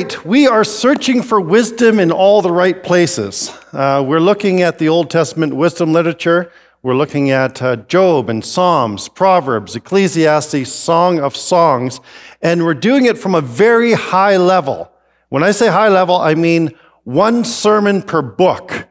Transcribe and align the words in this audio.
Right, 0.00 0.24
we 0.24 0.46
are 0.46 0.64
searching 0.64 1.20
for 1.20 1.42
wisdom 1.42 2.00
in 2.00 2.10
all 2.10 2.40
the 2.40 2.50
right 2.50 2.82
places. 2.82 3.50
Uh, 3.70 4.02
we're 4.06 4.18
looking 4.18 4.62
at 4.62 4.78
the 4.78 4.88
Old 4.88 5.10
Testament 5.10 5.52
wisdom 5.52 5.92
literature. 5.92 6.50
We're 6.82 6.94
looking 6.94 7.28
at 7.32 7.60
uh, 7.60 7.76
Job 7.76 8.30
and 8.30 8.42
Psalms, 8.42 9.10
Proverbs, 9.10 9.76
Ecclesiastes, 9.76 10.72
Song 10.72 11.20
of 11.20 11.36
Songs, 11.36 12.00
and 12.40 12.64
we're 12.64 12.72
doing 12.72 13.04
it 13.04 13.18
from 13.18 13.34
a 13.34 13.42
very 13.42 13.92
high 13.92 14.38
level. 14.38 14.90
When 15.28 15.42
I 15.42 15.50
say 15.50 15.68
high 15.68 15.90
level, 15.90 16.16
I 16.16 16.34
mean 16.34 16.70
one 17.04 17.44
sermon 17.44 18.00
per 18.00 18.22
book. 18.22 18.88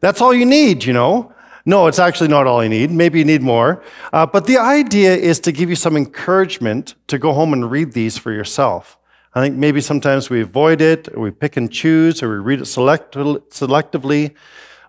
That's 0.00 0.22
all 0.22 0.32
you 0.32 0.46
need, 0.46 0.84
you 0.84 0.94
know. 0.94 1.34
No, 1.66 1.86
it's 1.86 1.98
actually 1.98 2.28
not 2.28 2.46
all 2.46 2.62
you 2.62 2.70
need. 2.70 2.90
Maybe 2.90 3.18
you 3.18 3.26
need 3.26 3.42
more. 3.42 3.82
Uh, 4.10 4.24
but 4.24 4.46
the 4.46 4.56
idea 4.56 5.14
is 5.16 5.38
to 5.40 5.52
give 5.52 5.68
you 5.68 5.76
some 5.76 5.98
encouragement 5.98 6.94
to 7.08 7.18
go 7.18 7.34
home 7.34 7.52
and 7.52 7.70
read 7.70 7.92
these 7.92 8.16
for 8.16 8.32
yourself. 8.32 8.95
I 9.36 9.40
think 9.40 9.54
maybe 9.54 9.80
sometimes 9.80 10.28
we 10.28 10.40
avoid 10.40 10.80
it, 10.80 11.08
or 11.14 11.20
we 11.20 11.30
pick 11.30 11.56
and 11.56 11.70
choose, 11.70 12.22
or 12.22 12.30
we 12.30 12.36
read 12.36 12.60
it 12.62 12.66
select- 12.66 13.14
selectively. 13.14 14.34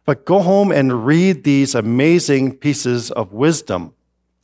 But 0.06 0.26
go 0.26 0.40
home 0.40 0.72
and 0.72 1.06
read 1.06 1.44
these 1.44 1.76
amazing 1.76 2.58
pieces 2.58 3.12
of 3.12 3.34
wisdom. 3.34 3.94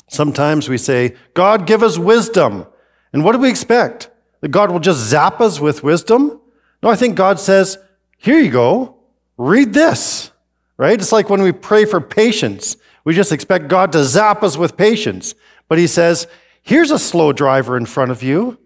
Sometimes 0.09 0.69
we 0.69 0.77
say, 0.77 1.15
God, 1.33 1.65
give 1.65 1.81
us 1.81 1.97
wisdom. 1.97 2.67
And 3.13 3.23
what 3.23 3.31
do 3.31 3.39
we 3.39 3.49
expect? 3.49 4.11
That 4.41 4.49
God 4.49 4.69
will 4.69 4.79
just 4.79 4.99
zap 4.99 5.41
us 5.41 5.59
with 5.59 5.81
wisdom? 5.81 6.39
No, 6.83 6.89
I 6.89 6.95
think 6.95 7.15
God 7.15 7.39
says, 7.39 7.79
here 8.17 8.37
you 8.37 8.51
go, 8.51 8.97
read 9.37 9.73
this 9.73 10.33
right? 10.77 10.99
It's 10.99 11.11
like 11.11 11.29
when 11.29 11.41
we 11.41 11.51
pray 11.51 11.85
for 11.85 12.01
patience, 12.01 12.77
we 13.03 13.13
just 13.13 13.31
expect 13.31 13.67
God 13.67 13.91
to 13.93 14.03
zap 14.03 14.43
us 14.43 14.57
with 14.57 14.77
patience. 14.77 15.35
But 15.67 15.77
He 15.77 15.87
says, 15.87 16.27
here's 16.61 16.91
a 16.91 16.99
slow 16.99 17.33
driver 17.33 17.77
in 17.77 17.85
front 17.85 18.11
of 18.11 18.23
you. 18.23 18.57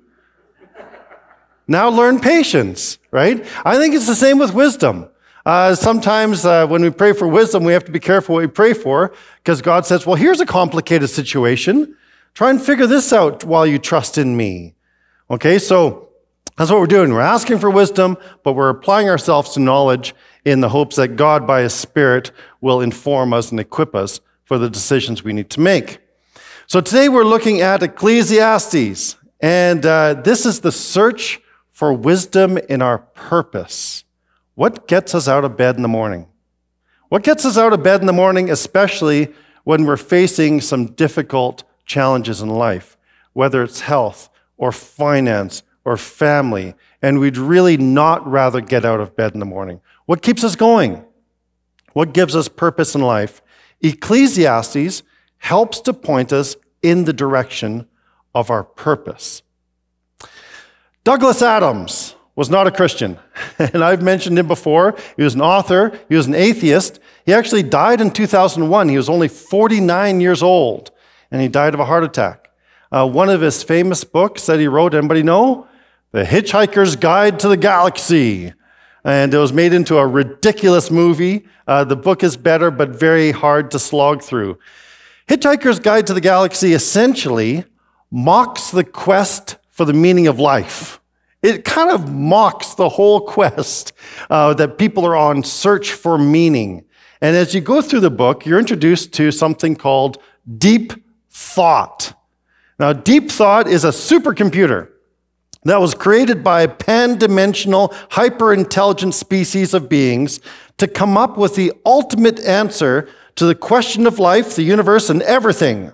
Now 1.68 1.90
learn 1.90 2.20
patience, 2.20 2.98
right? 3.12 3.46
I 3.66 3.78
think 3.78 3.94
it's 3.94 4.08
the 4.08 4.16
same 4.16 4.40
with 4.40 4.54
wisdom. 4.54 5.10
Uh, 5.46 5.76
sometimes 5.76 6.46
uh, 6.46 6.68
when 6.68 6.82
we 6.82 6.90
pray 6.90 7.14
for 7.14 7.28
wisdom, 7.28 7.64
we 7.64 7.74
have 7.74 7.86
to 7.86 7.92
be 7.92 8.00
careful 8.00 8.36
what 8.36 8.42
we 8.42 8.48
pray 8.48 8.74
for 8.74 9.14
because 9.44 9.62
God 9.62 9.86
says, 9.86 10.06
well, 10.06 10.16
here's 10.16 10.40
a 10.42 10.46
complicated 10.46 11.09
situation. 11.09 11.96
Try 12.34 12.50
and 12.50 12.62
figure 12.62 12.88
this 12.88 13.12
out 13.14 13.44
while 13.44 13.66
you 13.66 13.80
trust 13.80 14.18
in 14.18 14.36
me. 14.36 14.76
Okay, 15.30 15.59
so 15.59 16.09
that's 16.58 16.72
what 16.72 16.80
we're 16.80 16.88
doing. 16.88 17.14
We're 17.14 17.22
asking 17.22 17.59
for 17.59 17.70
wisdom, 17.70 18.18
but 18.44 18.54
we're 18.54 18.70
applying 18.70 19.09
ourselves 19.09 19.52
to 19.54 19.59
knowledge 19.59 20.16
in 20.44 20.62
the 20.62 20.70
hopes 20.70 20.96
that 20.96 21.16
God, 21.16 21.46
by 21.46 21.62
His 21.62 21.74
Spirit, 21.74 22.31
will 22.62 22.81
inform 22.81 23.34
us 23.34 23.52
and 23.52 23.59
equip 23.59 23.94
us 23.94 24.22
for 24.44 24.58
the 24.58 24.70
decisions 24.70 25.24
we 25.24 25.34
need 25.34 25.50
to 25.52 25.59
make. 25.59 26.00
So 26.66 26.81
today 26.81 27.09
we're 27.09 27.24
looking 27.24 27.62
at 27.62 27.84
Ecclesiastes, 27.84 29.16
and 29.40 29.86
uh, 29.86 30.16
this 30.16 30.46
is 30.46 30.62
the 30.62 30.72
search 30.72 31.41
for 31.78 31.94
wisdom 31.94 32.58
in 32.58 32.82
our 32.82 32.98
purpose. 32.98 34.04
What 34.56 34.88
gets 34.88 35.14
us 35.14 35.28
out 35.28 35.46
of 35.46 35.56
bed 35.56 35.76
in 35.76 35.84
the 35.84 35.88
morning? 35.88 36.26
What 37.10 37.22
gets 37.22 37.46
us 37.46 37.56
out 37.56 37.72
of 37.72 37.84
bed 37.84 38.02
in 38.02 38.08
the 38.08 38.14
morning, 38.14 38.50
especially 38.50 39.32
when 39.64 39.86
we're 39.86 39.96
facing 39.96 40.60
some 40.60 40.88
difficult 40.88 41.64
challenges 41.86 42.42
in 42.42 42.50
life, 42.50 42.98
whether 43.34 43.62
it's 43.62 43.82
health 43.82 44.28
or 44.58 44.72
finance 44.72 45.62
or 45.86 45.98
family, 45.98 46.74
and 47.04 47.20
we'd 47.20 47.38
really 47.38 47.78
not 47.78 48.28
rather 48.28 48.59
get 48.59 48.84
out 48.84 49.00
of 49.00 49.16
bed 49.16 49.36
in 49.36 49.40
the 49.40 49.46
morning? 49.46 49.80
What 50.08 50.24
keeps 50.24 50.44
us 50.44 50.56
going? 50.56 51.06
What 51.94 52.12
gives 52.12 52.36
us 52.36 52.48
purpose 52.48 52.96
in 52.96 53.02
life? 53.02 53.40
Ecclesiastes 53.82 55.04
helps 55.38 55.80
to 55.82 55.94
point 55.94 56.34
us 56.34 56.56
in 56.82 57.06
the 57.06 57.14
direction 57.14 57.88
of 58.34 58.50
our 58.50 58.64
purpose. 58.64 59.44
Douglas 61.07 61.41
Adams 61.41 62.16
was 62.35 62.50
not 62.50 62.68
a 62.68 62.72
Christian, 62.72 63.18
and 63.59 63.81
I've 63.81 64.01
mentioned 64.01 64.38
him 64.38 64.50
before. 64.50 64.94
He 65.16 65.23
was 65.23 65.35
an 65.35 65.41
author, 65.41 65.97
he 66.09 66.18
was 66.18 66.28
an 66.28 66.35
atheist. 66.35 67.00
He 67.25 67.34
actually 67.34 67.63
died 67.63 68.01
in 68.01 68.12
2001. 68.12 68.90
He 68.90 68.97
was 68.97 69.07
only 69.07 69.29
49 69.29 70.19
years 70.19 70.44
old, 70.44 70.91
and 71.31 71.41
he 71.41 71.47
died 71.47 71.73
of 71.73 71.79
a 71.79 71.85
heart 71.85 72.03
attack. 72.03 72.50
Uh, 72.91 73.07
one 73.07 73.29
of 73.29 73.40
his 73.40 73.63
famous 73.63 74.03
books 74.03 74.47
that 74.47 74.59
he 74.59 74.67
wrote, 74.67 74.94
anybody 74.94 75.23
know? 75.23 75.66
The 76.12 76.25
Hitchhiker's 76.25 76.97
Guide 76.97 77.40
to 77.40 77.47
the 77.47 77.56
Galaxy 77.56 78.51
and 79.06 79.34
it 79.34 79.38
was 79.38 79.53
made 79.53 79.72
into 79.72 79.96
a 79.97 80.06
ridiculous 80.06 80.91
movie. 80.91 81.47
Uh, 81.66 81.85
the 81.85 81.96
book 81.96 82.22
is 82.22 82.35
better, 82.35 82.69
but 82.69 82.90
very 82.90 83.31
hard 83.31 83.72
to 83.72 83.79
slog 83.79 84.22
through. 84.22 84.59
Hitchhiker's 85.29 85.79
Guide 85.79 86.06
to 86.07 86.13
the 86.13 86.19
Galaxy 86.19 86.73
essentially 86.73 87.63
mocks 88.12 88.72
the 88.72 88.84
quest 88.84 89.56
for 89.78 89.86
the 89.86 89.94
meaning 89.94 90.26
of 90.26 90.40
life. 90.40 91.00
It 91.44 91.64
kind 91.64 91.92
of 91.92 92.12
mocks 92.12 92.74
the 92.74 92.90
whole 92.90 93.22
quest 93.22 93.94
uh, 94.28 94.56
that 94.56 94.80
people 94.80 95.06
are 95.06 95.16
on 95.16 95.44
search 95.44 95.94
for 95.94 96.18
meaning. 96.18 96.84
And 97.22 97.36
as 97.36 97.54
you 97.54 97.62
go 97.62 97.84
through 97.84 98.00
the 98.00 98.10
book, 98.10 98.44
you're 98.44 98.58
introduced 98.58 99.14
to 99.14 99.32
something 99.32 99.76
called 99.76 100.18
deep 100.58 100.94
thought. 101.30 102.14
Now, 102.80 102.92
deep 102.92 103.30
thought 103.30 103.68
is 103.68 103.84
a 103.84 103.90
supercomputer 103.90 104.90
that 105.64 105.80
was 105.80 105.94
created 105.94 106.44
by 106.44 106.64
a 106.64 106.68
pan 106.68 107.20
dimensional, 107.20 107.94
hyper 108.09 108.52
intelligent 108.52 109.14
species 109.14 109.76
of 109.76 109.88
beings 109.88 110.40
to 110.78 110.88
come 110.88 111.20
up 111.20 111.38
with 111.38 111.54
the 111.54 111.72
ultimate 111.86 112.40
answer 112.40 113.08
to 113.36 113.46
the 113.46 113.54
question 113.54 114.08
of 114.08 114.18
life, 114.18 114.56
the 114.56 114.64
universe, 114.64 115.12
and 115.12 115.22
everything. 115.22 115.92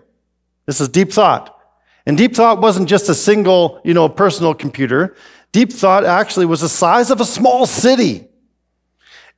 This 0.68 0.80
is 0.80 0.88
deep 0.88 1.12
thought. 1.12 1.53
And 2.06 2.18
deep 2.18 2.36
thought 2.36 2.62
wasn't 2.62 2.90
just 2.90 3.10
a 3.10 3.16
single, 3.16 3.82
you 3.84 3.94
know, 3.94 4.10
personal 4.10 4.54
computer. 4.54 5.16
Deep 5.52 5.72
thought 5.72 6.04
actually 6.04 6.46
was 6.46 6.62
the 6.62 6.70
size 6.70 7.12
of 7.12 7.22
a 7.22 7.26
small 7.26 7.66
city. 7.66 8.28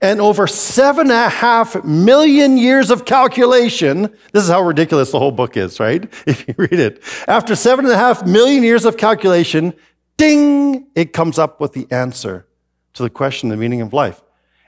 And 0.02 0.20
over 0.20 0.46
seven 0.46 1.09
and 1.09 1.12
a 1.12 1.30
half 1.30 1.84
million 1.84 2.58
years 2.58 2.92
of 2.92 3.06
calculation, 3.06 4.14
this 4.34 4.44
is 4.44 4.50
how 4.50 4.62
ridiculous 4.62 5.12
the 5.12 5.20
whole 5.20 5.31
book 5.31 5.56
is, 5.56 5.80
right? 5.80 6.12
If 6.28 6.48
you 6.48 6.53
read 6.58 6.74
it. 6.74 7.02
After 7.28 7.56
seven 7.56 7.86
and 7.86 7.94
a 7.94 7.98
half 7.98 8.26
million 8.26 8.64
years 8.64 8.86
of 8.86 8.97
calculation, 8.97 9.74
ding, 10.18 10.88
it 10.96 11.14
comes 11.14 11.40
up 11.40 11.62
with 11.62 11.74
the 11.74 11.88
answer 11.92 12.46
to 12.94 13.03
the 13.03 13.09
question, 13.09 13.50
the 13.50 13.58
meaning 13.58 13.82
of 13.82 13.94
life. 13.94 14.22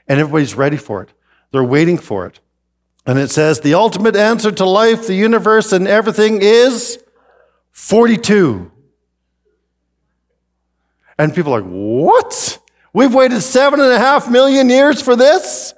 And 0.06 0.18
everybody's 0.18 0.54
ready 0.54 0.76
for 0.76 1.02
it. 1.02 1.10
They're 1.50 1.64
waiting 1.64 1.98
for 1.98 2.26
it. 2.26 2.40
And 3.06 3.18
it 3.18 3.30
says, 3.30 3.60
the 3.60 3.74
ultimate 3.74 4.16
answer 4.16 4.52
to 4.52 4.64
life, 4.64 5.06
the 5.06 5.14
universe, 5.14 5.72
and 5.72 5.88
everything 5.88 6.40
is 6.42 7.02
42. 7.78 8.70
And 11.16 11.34
people 11.34 11.54
are 11.54 11.62
like, 11.62 11.70
what? 11.70 12.58
We've 12.92 13.14
waited 13.14 13.40
seven 13.40 13.80
and 13.80 13.90
a 13.90 13.98
half 13.98 14.30
million 14.30 14.68
years 14.68 15.00
for 15.00 15.16
this? 15.16 15.72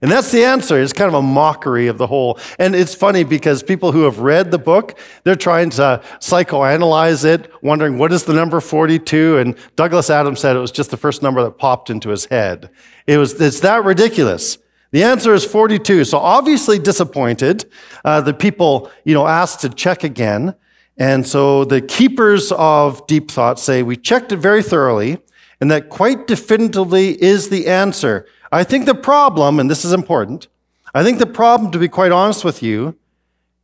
And 0.00 0.10
that's 0.10 0.30
the 0.30 0.44
answer. 0.44 0.80
It's 0.80 0.92
kind 0.92 1.08
of 1.08 1.14
a 1.14 1.22
mockery 1.22 1.88
of 1.88 1.96
the 1.98 2.06
whole. 2.06 2.38
And 2.58 2.76
it's 2.76 2.94
funny 2.94 3.24
because 3.24 3.62
people 3.62 3.90
who 3.90 4.02
have 4.02 4.20
read 4.20 4.50
the 4.50 4.58
book, 4.58 4.98
they're 5.24 5.34
trying 5.34 5.70
to 5.70 6.02
psychoanalyze 6.20 7.24
it, 7.24 7.50
wondering 7.62 7.98
what 7.98 8.12
is 8.12 8.24
the 8.24 8.34
number 8.34 8.60
42? 8.60 9.38
And 9.38 9.56
Douglas 9.74 10.10
Adams 10.10 10.40
said 10.40 10.54
it 10.54 10.60
was 10.60 10.70
just 10.70 10.90
the 10.90 10.98
first 10.98 11.22
number 11.22 11.42
that 11.42 11.52
popped 11.52 11.88
into 11.90 12.10
his 12.10 12.26
head. 12.26 12.70
It 13.06 13.16
was, 13.16 13.40
it's 13.40 13.60
that 13.60 13.82
ridiculous. 13.82 14.58
The 14.92 15.02
answer 15.02 15.34
is 15.34 15.44
42. 15.44 16.04
So 16.04 16.18
obviously 16.18 16.78
disappointed. 16.78 17.64
Uh, 18.04 18.20
the 18.20 18.34
people, 18.34 18.90
you 19.04 19.14
know, 19.14 19.26
asked 19.26 19.62
to 19.62 19.70
check 19.70 20.04
again. 20.04 20.54
And 20.98 21.26
so 21.26 21.64
the 21.64 21.80
keepers 21.80 22.52
of 22.52 23.06
deep 23.06 23.30
thought 23.30 23.58
say, 23.58 23.82
we 23.82 23.96
checked 23.96 24.32
it 24.32 24.38
very 24.38 24.62
thoroughly 24.62 25.18
and 25.60 25.70
that 25.70 25.88
quite 25.88 26.26
definitively 26.26 27.22
is 27.22 27.48
the 27.48 27.66
answer. 27.66 28.26
I 28.50 28.64
think 28.64 28.86
the 28.86 28.94
problem, 28.94 29.58
and 29.58 29.70
this 29.70 29.84
is 29.84 29.92
important, 29.92 30.48
I 30.94 31.02
think 31.02 31.18
the 31.18 31.26
problem, 31.26 31.70
to 31.72 31.78
be 31.78 31.88
quite 31.88 32.12
honest 32.12 32.44
with 32.44 32.62
you, 32.62 32.96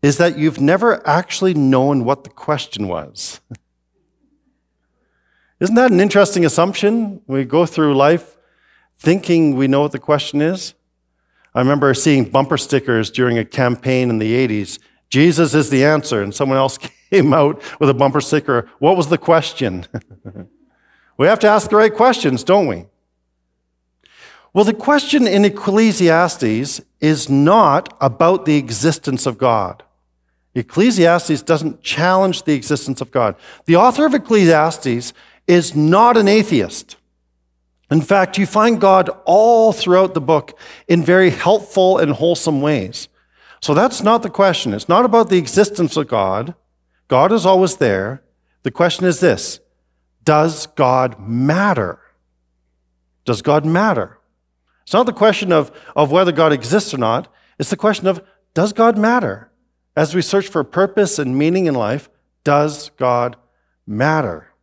is 0.02 0.18
that 0.18 0.36
you've 0.36 0.60
never 0.60 1.06
actually 1.06 1.54
known 1.54 2.04
what 2.04 2.24
the 2.24 2.30
question 2.30 2.88
was. 2.88 3.40
Isn't 5.60 5.76
that 5.76 5.92
an 5.92 6.00
interesting 6.00 6.44
assumption? 6.44 7.22
We 7.26 7.44
go 7.44 7.66
through 7.66 7.94
life 7.94 8.36
thinking 8.94 9.54
we 9.54 9.68
know 9.68 9.80
what 9.80 9.92
the 9.92 9.98
question 9.98 10.42
is. 10.42 10.74
I 11.54 11.60
remember 11.60 11.94
seeing 11.94 12.24
bumper 12.24 12.58
stickers 12.58 13.10
during 13.10 13.38
a 13.38 13.44
campaign 13.44 14.10
in 14.10 14.18
the 14.18 14.48
80s 14.48 14.78
Jesus 15.12 15.52
is 15.52 15.68
the 15.68 15.84
answer. 15.84 16.22
And 16.22 16.34
someone 16.34 16.56
else 16.56 16.78
came 17.12 17.34
out 17.34 17.60
with 17.78 17.90
a 17.90 17.94
bumper 17.94 18.22
sticker. 18.22 18.70
What 18.78 18.96
was 18.96 19.08
the 19.08 19.18
question? 19.18 19.86
we 21.18 21.26
have 21.26 21.40
to 21.40 21.48
ask 21.48 21.68
the 21.68 21.76
right 21.76 21.94
questions, 21.94 22.42
don't 22.42 22.66
we? 22.66 22.86
Well, 24.54 24.64
the 24.64 24.72
question 24.72 25.26
in 25.26 25.44
Ecclesiastes 25.44 26.80
is 27.00 27.28
not 27.28 27.94
about 28.00 28.46
the 28.46 28.56
existence 28.56 29.26
of 29.26 29.36
God. 29.36 29.82
Ecclesiastes 30.54 31.42
doesn't 31.42 31.82
challenge 31.82 32.44
the 32.44 32.54
existence 32.54 33.02
of 33.02 33.10
God. 33.10 33.36
The 33.66 33.76
author 33.76 34.06
of 34.06 34.14
Ecclesiastes 34.14 35.12
is 35.46 35.74
not 35.74 36.16
an 36.16 36.28
atheist. 36.28 36.96
In 37.90 38.00
fact, 38.00 38.38
you 38.38 38.46
find 38.46 38.80
God 38.80 39.10
all 39.26 39.72
throughout 39.72 40.14
the 40.14 40.20
book 40.20 40.58
in 40.88 41.02
very 41.02 41.28
helpful 41.28 41.98
and 41.98 42.12
wholesome 42.12 42.62
ways. 42.62 43.08
So 43.60 43.74
that's 43.74 44.02
not 44.02 44.22
the 44.22 44.30
question. 44.30 44.72
It's 44.72 44.88
not 44.88 45.04
about 45.04 45.28
the 45.28 45.38
existence 45.38 45.96
of 45.98 46.08
God. 46.08 46.54
God 47.12 47.30
is 47.30 47.44
always 47.44 47.76
there. 47.76 48.22
The 48.62 48.70
question 48.70 49.04
is 49.04 49.20
this 49.20 49.60
Does 50.24 50.66
God 50.68 51.20
matter? 51.20 51.98
Does 53.26 53.42
God 53.42 53.66
matter? 53.66 54.18
It's 54.84 54.94
not 54.94 55.04
the 55.04 55.12
question 55.12 55.52
of, 55.52 55.70
of 55.94 56.10
whether 56.10 56.32
God 56.32 56.54
exists 56.54 56.94
or 56.94 56.96
not. 56.96 57.30
It's 57.58 57.68
the 57.68 57.76
question 57.76 58.06
of 58.06 58.22
does 58.54 58.72
God 58.72 58.96
matter? 58.96 59.50
As 59.94 60.14
we 60.14 60.22
search 60.22 60.48
for 60.48 60.64
purpose 60.64 61.18
and 61.18 61.36
meaning 61.36 61.66
in 61.66 61.74
life, 61.74 62.08
does 62.44 62.88
God 62.96 63.36
matter? 63.86 64.54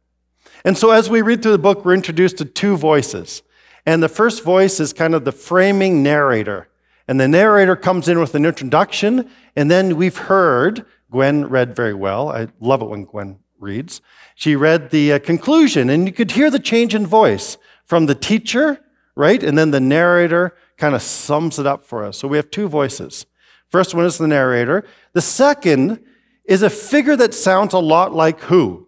And 0.66 0.76
so 0.76 0.90
as 0.90 1.08
we 1.08 1.22
read 1.22 1.44
through 1.44 1.52
the 1.52 1.60
book, 1.60 1.86
we're 1.86 1.94
introduced 1.94 2.40
to 2.40 2.46
two 2.46 2.78
voices. 2.78 3.44
And 3.86 4.02
the 4.02 4.10
first 4.10 4.44
voice 4.44 4.80
is 4.80 4.92
kind 4.92 5.14
of 5.14 5.24
the 5.24 5.32
framing 5.32 6.02
narrator. 6.02 6.68
And 7.08 7.20
the 7.20 7.28
narrator 7.28 7.76
comes 7.76 8.10
in 8.10 8.18
with 8.18 8.34
an 8.34 8.44
introduction, 8.44 9.30
and 9.56 9.70
then 9.70 9.98
we've 9.98 10.18
heard, 10.18 10.84
Gwen 11.12 11.48
read 11.48 11.76
very 11.76 11.94
well. 11.94 12.30
I 12.30 12.48
love 12.60 12.82
it 12.82 12.90
when 12.90 13.06
Gwen 13.06 13.40
reads. 13.60 14.02
She 14.36 14.56
read 14.56 14.90
the 14.92 15.14
uh, 15.14 15.20
conclusion, 15.20 15.90
and 15.90 16.06
you 16.08 16.14
could 16.14 16.32
hear 16.32 16.50
the 16.50 16.60
change 16.60 16.96
in 16.96 17.06
voice 17.06 17.58
from 17.86 18.06
the 18.06 18.16
teacher, 18.16 18.80
right? 19.16 19.44
And 19.44 19.58
then 19.58 19.72
the 19.72 19.80
narrator 19.80 20.56
kind 20.78 20.96
of 20.96 21.02
sums 21.02 21.60
it 21.60 21.68
up 21.68 21.84
for 21.86 22.04
us. 22.04 22.18
So 22.18 22.28
we 22.28 22.38
have 22.38 22.52
two 22.52 22.68
voices. 22.68 23.26
First 23.68 23.94
one 23.94 24.06
is 24.06 24.18
the 24.18 24.28
narrator. 24.28 24.86
The 25.14 25.22
second 25.22 26.04
is 26.46 26.64
a 26.64 26.70
figure 26.70 27.16
that 27.16 27.34
sounds 27.34 27.74
a 27.74 27.80
lot 27.80 28.14
like 28.14 28.40
who? 28.42 28.88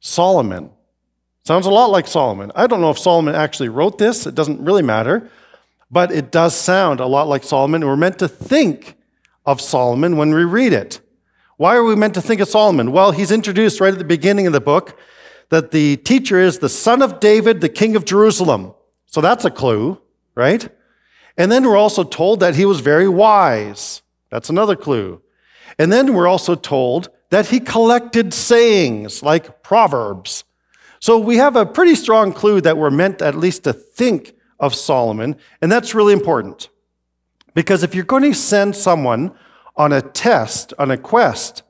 Solomon. 0.00 0.70
Sounds 1.44 1.66
a 1.66 1.70
lot 1.70 1.90
like 1.90 2.06
Solomon. 2.06 2.52
I 2.54 2.66
don't 2.66 2.80
know 2.80 2.90
if 2.90 2.98
Solomon 2.98 3.34
actually 3.34 3.70
wrote 3.70 3.98
this, 3.98 4.26
it 4.26 4.34
doesn't 4.34 4.60
really 4.60 4.82
matter, 4.82 5.30
but 5.90 6.12
it 6.12 6.30
does 6.30 6.54
sound 6.54 7.00
a 7.00 7.06
lot 7.06 7.26
like 7.26 7.42
Solomon. 7.42 7.84
We're 7.84 7.96
meant 7.96 8.18
to 8.20 8.28
think 8.28 8.96
of 9.44 9.60
Solomon 9.60 10.16
when 10.16 10.32
we 10.32 10.44
read 10.44 10.72
it. 10.72 11.00
Why 11.60 11.76
are 11.76 11.84
we 11.84 11.94
meant 11.94 12.14
to 12.14 12.22
think 12.22 12.40
of 12.40 12.48
Solomon? 12.48 12.90
Well, 12.90 13.10
he's 13.10 13.30
introduced 13.30 13.82
right 13.82 13.92
at 13.92 13.98
the 13.98 14.04
beginning 14.06 14.46
of 14.46 14.54
the 14.54 14.62
book 14.62 14.98
that 15.50 15.72
the 15.72 15.98
teacher 15.98 16.40
is 16.40 16.58
the 16.58 16.70
son 16.70 17.02
of 17.02 17.20
David, 17.20 17.60
the 17.60 17.68
king 17.68 17.96
of 17.96 18.06
Jerusalem. 18.06 18.72
So 19.04 19.20
that's 19.20 19.44
a 19.44 19.50
clue, 19.50 20.00
right? 20.34 20.66
And 21.36 21.52
then 21.52 21.64
we're 21.64 21.76
also 21.76 22.02
told 22.02 22.40
that 22.40 22.54
he 22.54 22.64
was 22.64 22.80
very 22.80 23.10
wise. 23.10 24.00
That's 24.30 24.48
another 24.48 24.74
clue. 24.74 25.20
And 25.78 25.92
then 25.92 26.14
we're 26.14 26.26
also 26.26 26.54
told 26.54 27.10
that 27.28 27.48
he 27.48 27.60
collected 27.60 28.32
sayings 28.32 29.22
like 29.22 29.62
proverbs. 29.62 30.44
So 30.98 31.18
we 31.18 31.36
have 31.36 31.56
a 31.56 31.66
pretty 31.66 31.94
strong 31.94 32.32
clue 32.32 32.62
that 32.62 32.78
we're 32.78 32.88
meant 32.90 33.20
at 33.20 33.34
least 33.34 33.64
to 33.64 33.74
think 33.74 34.32
of 34.58 34.74
Solomon, 34.74 35.36
and 35.60 35.70
that's 35.70 35.94
really 35.94 36.14
important. 36.14 36.70
Because 37.52 37.82
if 37.82 37.94
you're 37.94 38.04
going 38.04 38.22
to 38.22 38.32
send 38.32 38.76
someone 38.76 39.34
on 39.76 39.92
a 39.92 40.02
test, 40.02 40.72
on 40.78 40.90
a 40.90 40.96
quest 40.96 41.62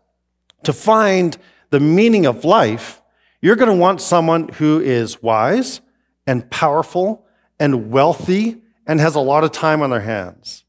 to 0.64 0.72
find 0.72 1.36
the 1.70 1.80
meaning 1.80 2.26
of 2.26 2.44
life, 2.44 3.00
you're 3.40 3.56
going 3.56 3.70
to 3.70 3.76
want 3.76 4.00
someone 4.00 4.48
who 4.48 4.80
is 4.80 5.22
wise 5.22 5.80
and 6.26 6.50
powerful 6.50 7.26
and 7.58 7.90
wealthy 7.90 8.60
and 8.86 9.00
has 9.00 9.14
a 9.14 9.20
lot 9.20 9.44
of 9.44 9.52
time 9.52 9.82
on 9.82 9.90
their 9.90 10.00
hands. 10.00 10.64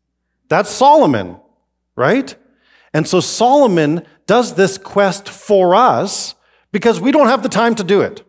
That's 0.48 0.70
Solomon, 0.70 1.38
right? 1.96 2.36
And 2.94 3.08
so 3.08 3.20
Solomon 3.20 4.06
does 4.28 4.56
this 4.56 4.78
quest 4.78 5.28
for 5.28 5.76
us 5.76 6.36
because 6.72 7.00
we 7.00 7.12
don't 7.12 7.28
have 7.28 7.44
the 7.44 7.50
time 7.50 7.76
to 7.76 7.84
do 7.84 8.02
it. 8.02 8.24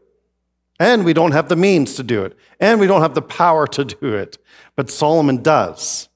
And 0.81 1.05
we 1.05 1.13
don't 1.13 1.33
have 1.33 1.49
the 1.49 1.57
means 1.57 1.95
to 1.95 2.03
do 2.03 2.25
it. 2.25 2.37
And 2.59 2.81
we 2.81 2.87
don't 2.87 3.03
have 3.03 3.15
the 3.15 3.23
power 3.23 3.67
to 3.69 3.85
do 3.85 4.15
it. 4.15 4.39
But 4.75 4.91
Solomon 4.91 5.43
does. 5.43 6.09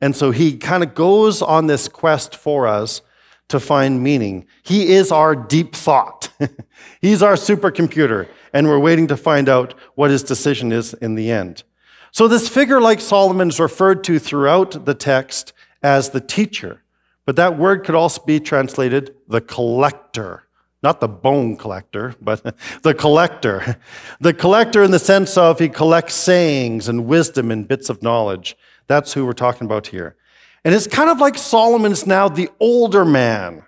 And 0.00 0.16
so 0.16 0.30
he 0.30 0.56
kind 0.56 0.82
of 0.82 0.94
goes 0.94 1.42
on 1.42 1.66
this 1.66 1.88
quest 1.88 2.34
for 2.34 2.66
us 2.66 3.02
to 3.48 3.60
find 3.60 4.02
meaning. 4.02 4.46
He 4.62 4.92
is 4.92 5.12
our 5.12 5.34
deep 5.34 5.74
thought. 5.74 6.30
He's 7.00 7.22
our 7.22 7.34
supercomputer. 7.34 8.28
And 8.52 8.66
we're 8.66 8.78
waiting 8.78 9.06
to 9.08 9.16
find 9.16 9.48
out 9.48 9.74
what 9.94 10.10
his 10.10 10.22
decision 10.22 10.72
is 10.72 10.94
in 10.94 11.14
the 11.14 11.30
end. 11.30 11.62
So 12.12 12.26
this 12.26 12.48
figure 12.48 12.80
like 12.80 13.00
Solomon 13.00 13.48
is 13.48 13.60
referred 13.60 14.02
to 14.04 14.18
throughout 14.18 14.84
the 14.84 14.94
text 14.94 15.52
as 15.82 16.10
the 16.10 16.20
teacher. 16.20 16.82
But 17.26 17.36
that 17.36 17.58
word 17.58 17.84
could 17.84 17.94
also 17.94 18.22
be 18.24 18.40
translated 18.40 19.14
the 19.28 19.40
collector. 19.40 20.44
Not 20.82 21.00
the 21.00 21.08
bone 21.08 21.56
collector, 21.56 22.14
but 22.20 22.42
the 22.82 22.94
collector. 22.94 23.76
The 24.20 24.34
collector 24.34 24.82
in 24.82 24.90
the 24.90 24.98
sense 24.98 25.36
of 25.36 25.58
he 25.58 25.68
collects 25.68 26.14
sayings 26.14 26.88
and 26.88 27.06
wisdom 27.06 27.50
and 27.50 27.68
bits 27.68 27.90
of 27.90 28.02
knowledge. 28.02 28.56
That's 28.90 29.12
who 29.12 29.24
we're 29.24 29.34
talking 29.34 29.66
about 29.66 29.86
here. 29.86 30.16
And 30.64 30.74
it's 30.74 30.88
kind 30.88 31.10
of 31.10 31.20
like 31.20 31.38
Solomon's 31.38 32.08
now 32.08 32.28
the 32.28 32.50
older 32.58 33.04
man. 33.04 33.62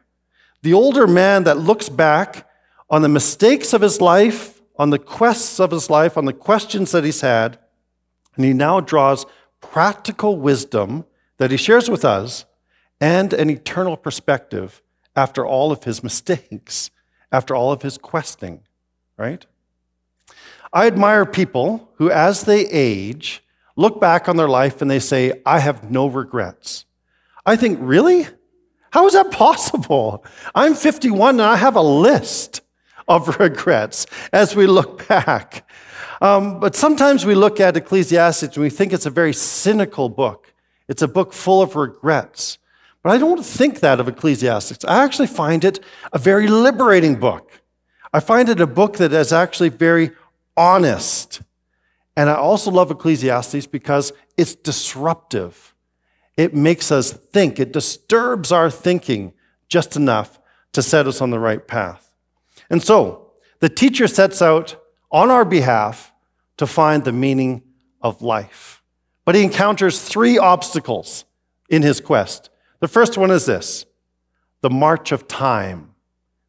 The 0.62 0.74
older 0.74 1.06
man 1.06 1.44
that 1.44 1.58
looks 1.58 1.88
back 1.88 2.50
on 2.90 3.02
the 3.02 3.08
mistakes 3.08 3.72
of 3.72 3.82
his 3.82 4.00
life, 4.00 4.60
on 4.76 4.90
the 4.90 4.98
quests 4.98 5.60
of 5.60 5.70
his 5.70 5.88
life, 5.88 6.18
on 6.18 6.24
the 6.24 6.32
questions 6.32 6.90
that 6.90 7.04
he's 7.04 7.20
had, 7.20 7.56
and 8.34 8.44
he 8.44 8.52
now 8.52 8.80
draws 8.80 9.24
practical 9.60 10.40
wisdom 10.40 11.04
that 11.36 11.52
he 11.52 11.56
shares 11.56 11.88
with 11.88 12.04
us 12.04 12.44
and 13.00 13.32
an 13.32 13.48
eternal 13.48 13.96
perspective 13.96 14.82
after 15.14 15.46
all 15.46 15.70
of 15.70 15.84
his 15.84 16.02
mistakes 16.02 16.90
after 17.30 17.54
all 17.54 17.70
of 17.70 17.82
his 17.82 17.96
questing, 17.96 18.62
right? 19.16 19.46
I 20.72 20.88
admire 20.88 21.24
people 21.26 21.90
who, 21.98 22.10
as 22.10 22.42
they 22.42 22.66
age, 22.66 23.40
look 23.76 24.00
back 24.00 24.28
on 24.28 24.36
their 24.36 24.48
life 24.48 24.82
and 24.82 24.90
they 24.90 24.98
say, 24.98 25.40
I 25.46 25.58
have 25.58 25.90
no 25.90 26.06
regrets. 26.06 26.84
I 27.44 27.56
think, 27.56 27.78
really? 27.80 28.26
How 28.90 29.06
is 29.06 29.14
that 29.14 29.30
possible? 29.30 30.24
I'm 30.54 30.74
51 30.74 31.36
and 31.36 31.42
I 31.42 31.56
have 31.56 31.76
a 31.76 31.82
list 31.82 32.60
of 33.08 33.38
regrets 33.40 34.06
as 34.32 34.54
we 34.54 34.66
look 34.66 35.08
back. 35.08 35.68
Um, 36.20 36.60
but 36.60 36.76
sometimes 36.76 37.26
we 37.26 37.34
look 37.34 37.58
at 37.58 37.76
Ecclesiastes 37.76 38.42
and 38.42 38.58
we 38.58 38.70
think 38.70 38.92
it's 38.92 39.06
a 39.06 39.10
very 39.10 39.32
cynical 39.32 40.08
book. 40.08 40.52
It's 40.88 41.02
a 41.02 41.08
book 41.08 41.32
full 41.32 41.62
of 41.62 41.74
regrets. 41.74 42.58
But 43.02 43.10
I 43.10 43.18
don't 43.18 43.44
think 43.44 43.80
that 43.80 43.98
of 43.98 44.06
Ecclesiastes. 44.06 44.84
I 44.84 45.02
actually 45.02 45.26
find 45.26 45.64
it 45.64 45.80
a 46.12 46.18
very 46.18 46.46
liberating 46.46 47.16
book. 47.16 47.62
I 48.12 48.20
find 48.20 48.48
it 48.48 48.60
a 48.60 48.66
book 48.66 48.98
that 48.98 49.12
is 49.12 49.32
actually 49.32 49.70
very 49.70 50.12
honest. 50.56 51.42
And 52.16 52.28
I 52.28 52.34
also 52.34 52.70
love 52.70 52.90
Ecclesiastes 52.90 53.66
because 53.66 54.12
it's 54.36 54.54
disruptive. 54.54 55.74
It 56.36 56.54
makes 56.54 56.90
us 56.90 57.12
think, 57.12 57.58
it 57.58 57.72
disturbs 57.72 58.52
our 58.52 58.70
thinking 58.70 59.32
just 59.68 59.96
enough 59.96 60.38
to 60.72 60.82
set 60.82 61.06
us 61.06 61.20
on 61.20 61.30
the 61.30 61.38
right 61.38 61.66
path. 61.66 62.14
And 62.70 62.82
so, 62.82 63.32
the 63.60 63.68
teacher 63.68 64.06
sets 64.06 64.42
out 64.42 64.76
on 65.10 65.30
our 65.30 65.44
behalf 65.44 66.12
to 66.56 66.66
find 66.66 67.04
the 67.04 67.12
meaning 67.12 67.62
of 68.00 68.22
life. 68.22 68.82
But 69.24 69.34
he 69.34 69.42
encounters 69.42 70.02
three 70.02 70.38
obstacles 70.38 71.24
in 71.68 71.82
his 71.82 72.00
quest. 72.00 72.50
The 72.80 72.88
first 72.88 73.16
one 73.16 73.30
is 73.30 73.46
this 73.46 73.86
the 74.60 74.70
march 74.70 75.12
of 75.12 75.28
time. 75.28 75.94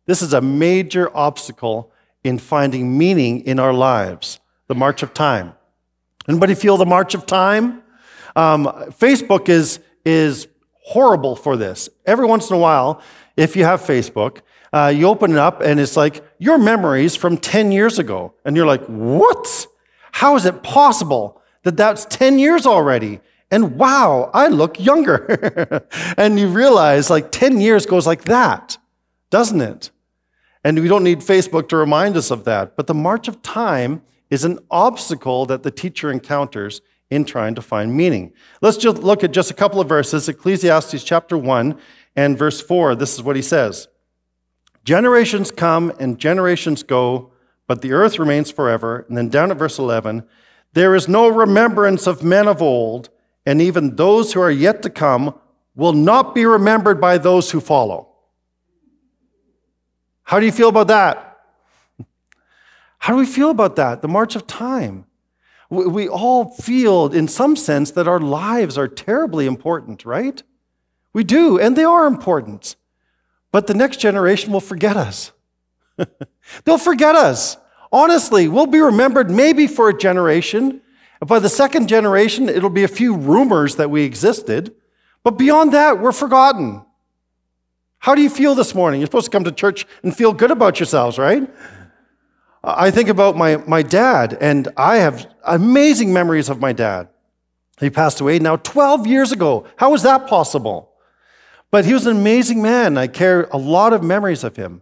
This 0.05 0.21
is 0.21 0.33
a 0.33 0.41
major 0.41 1.15
obstacle 1.15 1.91
in 2.23 2.37
finding 2.37 2.97
meaning 2.97 3.41
in 3.41 3.59
our 3.59 3.73
lives, 3.73 4.39
the 4.67 4.75
march 4.75 5.03
of 5.03 5.13
time. 5.13 5.53
Anybody 6.27 6.55
feel 6.55 6.77
the 6.77 6.85
march 6.85 7.15
of 7.15 7.25
time? 7.25 7.83
Um, 8.35 8.65
Facebook 8.91 9.49
is, 9.49 9.79
is 10.05 10.47
horrible 10.83 11.35
for 11.35 11.57
this. 11.57 11.89
Every 12.05 12.25
once 12.25 12.49
in 12.49 12.55
a 12.55 12.59
while, 12.59 13.01
if 13.35 13.55
you 13.55 13.65
have 13.65 13.81
Facebook, 13.81 14.41
uh, 14.71 14.91
you 14.95 15.07
open 15.07 15.31
it 15.31 15.37
up 15.37 15.61
and 15.61 15.79
it's 15.79 15.95
like 15.97 16.23
your 16.39 16.57
memories 16.57 17.15
from 17.15 17.37
10 17.37 17.71
years 17.71 17.99
ago. 17.99 18.33
And 18.45 18.55
you're 18.55 18.65
like, 18.65 18.83
what? 18.85 19.67
How 20.13 20.35
is 20.35 20.45
it 20.45 20.63
possible 20.63 21.41
that 21.63 21.77
that's 21.77 22.05
10 22.05 22.39
years 22.39 22.65
already? 22.65 23.19
And 23.51 23.75
wow, 23.75 24.31
I 24.33 24.47
look 24.47 24.79
younger. 24.79 25.85
and 26.17 26.39
you 26.39 26.47
realize 26.47 27.09
like 27.09 27.31
10 27.31 27.61
years 27.61 27.85
goes 27.85 28.07
like 28.07 28.23
that, 28.23 28.77
doesn't 29.29 29.61
it? 29.61 29.91
And 30.63 30.79
we 30.79 30.87
don't 30.87 31.03
need 31.03 31.19
Facebook 31.19 31.69
to 31.69 31.77
remind 31.77 32.17
us 32.17 32.31
of 32.31 32.45
that. 32.45 32.75
But 32.75 32.87
the 32.87 32.93
march 32.93 33.27
of 33.27 33.43
time 33.43 34.01
is 34.33 34.43
an 34.43 34.57
obstacle 34.71 35.45
that 35.45 35.61
the 35.61 35.69
teacher 35.69 36.11
encounters 36.11 36.81
in 37.11 37.23
trying 37.23 37.53
to 37.53 37.61
find 37.61 37.95
meaning. 37.95 38.33
Let's 38.61 38.77
just 38.77 38.97
look 38.97 39.23
at 39.23 39.31
just 39.31 39.51
a 39.51 39.53
couple 39.53 39.79
of 39.79 39.87
verses 39.87 40.27
Ecclesiastes 40.27 41.03
chapter 41.03 41.37
1 41.37 41.77
and 42.15 42.35
verse 42.35 42.59
4. 42.59 42.95
This 42.95 43.13
is 43.13 43.21
what 43.21 43.35
he 43.35 43.43
says 43.43 43.87
Generations 44.83 45.51
come 45.51 45.93
and 45.99 46.17
generations 46.17 46.81
go, 46.81 47.31
but 47.67 47.83
the 47.83 47.91
earth 47.91 48.17
remains 48.17 48.49
forever. 48.49 49.05
And 49.07 49.15
then 49.15 49.29
down 49.29 49.51
at 49.51 49.57
verse 49.57 49.77
11, 49.77 50.23
there 50.73 50.95
is 50.95 51.07
no 51.07 51.27
remembrance 51.27 52.07
of 52.07 52.23
men 52.23 52.47
of 52.47 52.59
old 52.59 53.11
and 53.45 53.61
even 53.61 53.97
those 53.97 54.33
who 54.33 54.41
are 54.41 54.49
yet 54.49 54.81
to 54.81 54.89
come 54.89 55.35
will 55.75 55.93
not 55.93 56.33
be 56.33 56.47
remembered 56.47 56.99
by 56.99 57.19
those 57.19 57.51
who 57.51 57.61
follow. 57.61 58.09
How 60.23 60.39
do 60.39 60.47
you 60.47 60.51
feel 60.51 60.69
about 60.69 60.87
that? 60.87 61.32
How 63.03 63.11
do 63.11 63.19
we 63.19 63.25
feel 63.25 63.49
about 63.49 63.75
that? 63.75 64.01
The 64.01 64.07
march 64.07 64.33
of 64.37 64.47
time. 64.47 65.05
We 65.69 66.07
all 66.07 66.55
feel, 66.55 67.07
in 67.11 67.27
some 67.27 67.57
sense, 67.57 67.91
that 67.91 68.07
our 68.07 68.21
lives 68.21 68.77
are 68.77 68.87
terribly 68.87 69.45
important, 69.45 70.05
right? 70.05 70.41
We 71.11 71.25
do, 71.25 71.59
and 71.59 71.75
they 71.75 71.83
are 71.83 72.07
important. 72.07 72.77
But 73.51 73.67
the 73.67 73.73
next 73.73 73.97
generation 73.97 74.53
will 74.53 74.61
forget 74.61 74.95
us. 74.95 75.33
They'll 76.63 76.77
forget 76.77 77.13
us. 77.13 77.57
Honestly, 77.91 78.47
we'll 78.47 78.67
be 78.67 78.79
remembered 78.79 79.29
maybe 79.29 79.67
for 79.67 79.89
a 79.89 79.97
generation, 79.97 80.79
By 81.19 81.39
the 81.39 81.49
second 81.49 81.89
generation, 81.89 82.47
it'll 82.47 82.69
be 82.69 82.85
a 82.85 82.87
few 83.01 83.17
rumors 83.17 83.75
that 83.75 83.89
we 83.89 84.03
existed, 84.03 84.73
but 85.25 85.31
beyond 85.31 85.73
that, 85.73 85.99
we're 85.99 86.13
forgotten. 86.13 86.85
How 87.97 88.15
do 88.15 88.21
you 88.21 88.29
feel 88.29 88.55
this 88.55 88.73
morning? 88.73 89.01
You're 89.01 89.07
supposed 89.07 89.25
to 89.25 89.31
come 89.31 89.43
to 89.43 89.51
church 89.51 89.85
and 90.03 90.15
feel 90.15 90.31
good 90.31 90.51
about 90.51 90.79
yourselves, 90.79 91.17
right? 91.17 91.49
I 92.63 92.91
think 92.91 93.09
about 93.09 93.35
my, 93.35 93.57
my 93.57 93.81
dad, 93.81 94.37
and 94.39 94.69
I 94.77 94.97
have 94.97 95.29
amazing 95.43 96.13
memories 96.13 96.49
of 96.49 96.61
my 96.61 96.71
dad. 96.71 97.09
He 97.79 97.89
passed 97.89 98.21
away 98.21 98.39
now 98.39 98.55
12 98.55 99.05
years 99.05 99.31
ago. 99.33 99.65
How 99.75 99.91
was 99.91 100.03
that 100.03 100.27
possible? 100.27 100.91
But 101.71 101.85
he 101.85 101.93
was 101.93 102.05
an 102.05 102.15
amazing 102.15 102.61
man. 102.61 102.97
I 102.97 103.07
carry 103.07 103.45
a 103.51 103.57
lot 103.57 103.91
of 103.91 104.03
memories 104.03 104.43
of 104.43 104.55
him. 104.55 104.81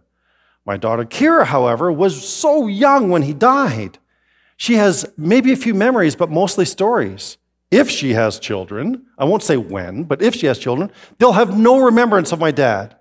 My 0.64 0.76
daughter 0.76 1.04
Kira, 1.04 1.46
however, 1.46 1.90
was 1.90 2.28
so 2.28 2.68
young 2.68 3.08
when 3.08 3.22
he 3.22 3.32
died. 3.32 3.98
She 4.56 4.74
has 4.74 5.10
maybe 5.16 5.52
a 5.52 5.56
few 5.56 5.74
memories, 5.74 6.14
but 6.14 6.30
mostly 6.30 6.64
stories. 6.64 7.38
If 7.72 7.90
she 7.90 8.12
has 8.12 8.38
children, 8.38 9.06
I 9.18 9.24
won't 9.24 9.42
say 9.42 9.56
when, 9.56 10.04
but 10.04 10.22
if 10.22 10.36
she 10.36 10.46
has 10.46 10.58
children, 10.58 10.92
they'll 11.18 11.32
have 11.32 11.58
no 11.58 11.82
remembrance 11.82 12.30
of 12.30 12.38
my 12.38 12.52
dad. 12.52 12.94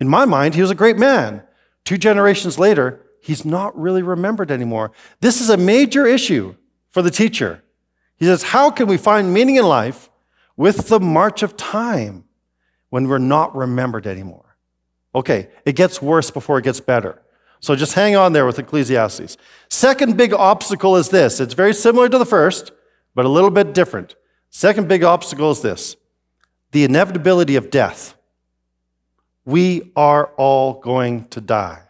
In 0.00 0.08
my 0.08 0.24
mind, 0.24 0.54
he 0.54 0.62
was 0.62 0.70
a 0.70 0.76
great 0.76 0.96
man. 0.96 1.42
Two 1.84 1.98
generations 1.98 2.58
later, 2.58 3.04
he's 3.22 3.44
not 3.44 3.78
really 3.78 4.02
remembered 4.02 4.50
anymore. 4.50 4.92
This 5.20 5.40
is 5.40 5.48
a 5.48 5.56
major 5.56 6.06
issue 6.06 6.54
for 6.90 7.00
the 7.00 7.10
teacher. 7.10 7.62
He 8.16 8.26
says, 8.26 8.42
How 8.42 8.70
can 8.70 8.86
we 8.86 8.98
find 8.98 9.32
meaning 9.32 9.56
in 9.56 9.64
life 9.64 10.10
with 10.56 10.88
the 10.88 11.00
march 11.00 11.42
of 11.42 11.56
time 11.56 12.24
when 12.90 13.08
we're 13.08 13.18
not 13.18 13.56
remembered 13.56 14.06
anymore? 14.06 14.56
Okay, 15.14 15.48
it 15.64 15.76
gets 15.76 16.02
worse 16.02 16.30
before 16.30 16.58
it 16.58 16.64
gets 16.64 16.80
better. 16.80 17.22
So 17.60 17.76
just 17.76 17.94
hang 17.94 18.16
on 18.16 18.32
there 18.32 18.44
with 18.44 18.58
Ecclesiastes. 18.58 19.36
Second 19.68 20.16
big 20.16 20.34
obstacle 20.34 20.96
is 20.96 21.08
this 21.08 21.40
it's 21.40 21.54
very 21.54 21.72
similar 21.72 22.08
to 22.08 22.18
the 22.18 22.26
first, 22.26 22.72
but 23.14 23.24
a 23.24 23.28
little 23.28 23.50
bit 23.50 23.72
different. 23.72 24.16
Second 24.50 24.88
big 24.88 25.04
obstacle 25.04 25.50
is 25.50 25.62
this 25.62 25.96
the 26.72 26.84
inevitability 26.84 27.56
of 27.56 27.70
death. 27.70 28.14
We 29.44 29.92
are 29.96 30.26
all 30.36 30.74
going 30.80 31.26
to 31.28 31.40
die. 31.40 31.82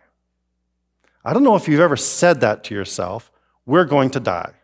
I 1.25 1.33
don't 1.33 1.45
know 1.45 1.55
if 1.55 1.69
you've 1.69 1.81
ever 1.81 1.97
said 1.97 2.41
that 2.41 2.65
to 2.65 2.75
yourself. 2.75 3.31
We're 3.65 3.85
going 3.85 4.11
to 4.11 4.21
die. 4.21 4.55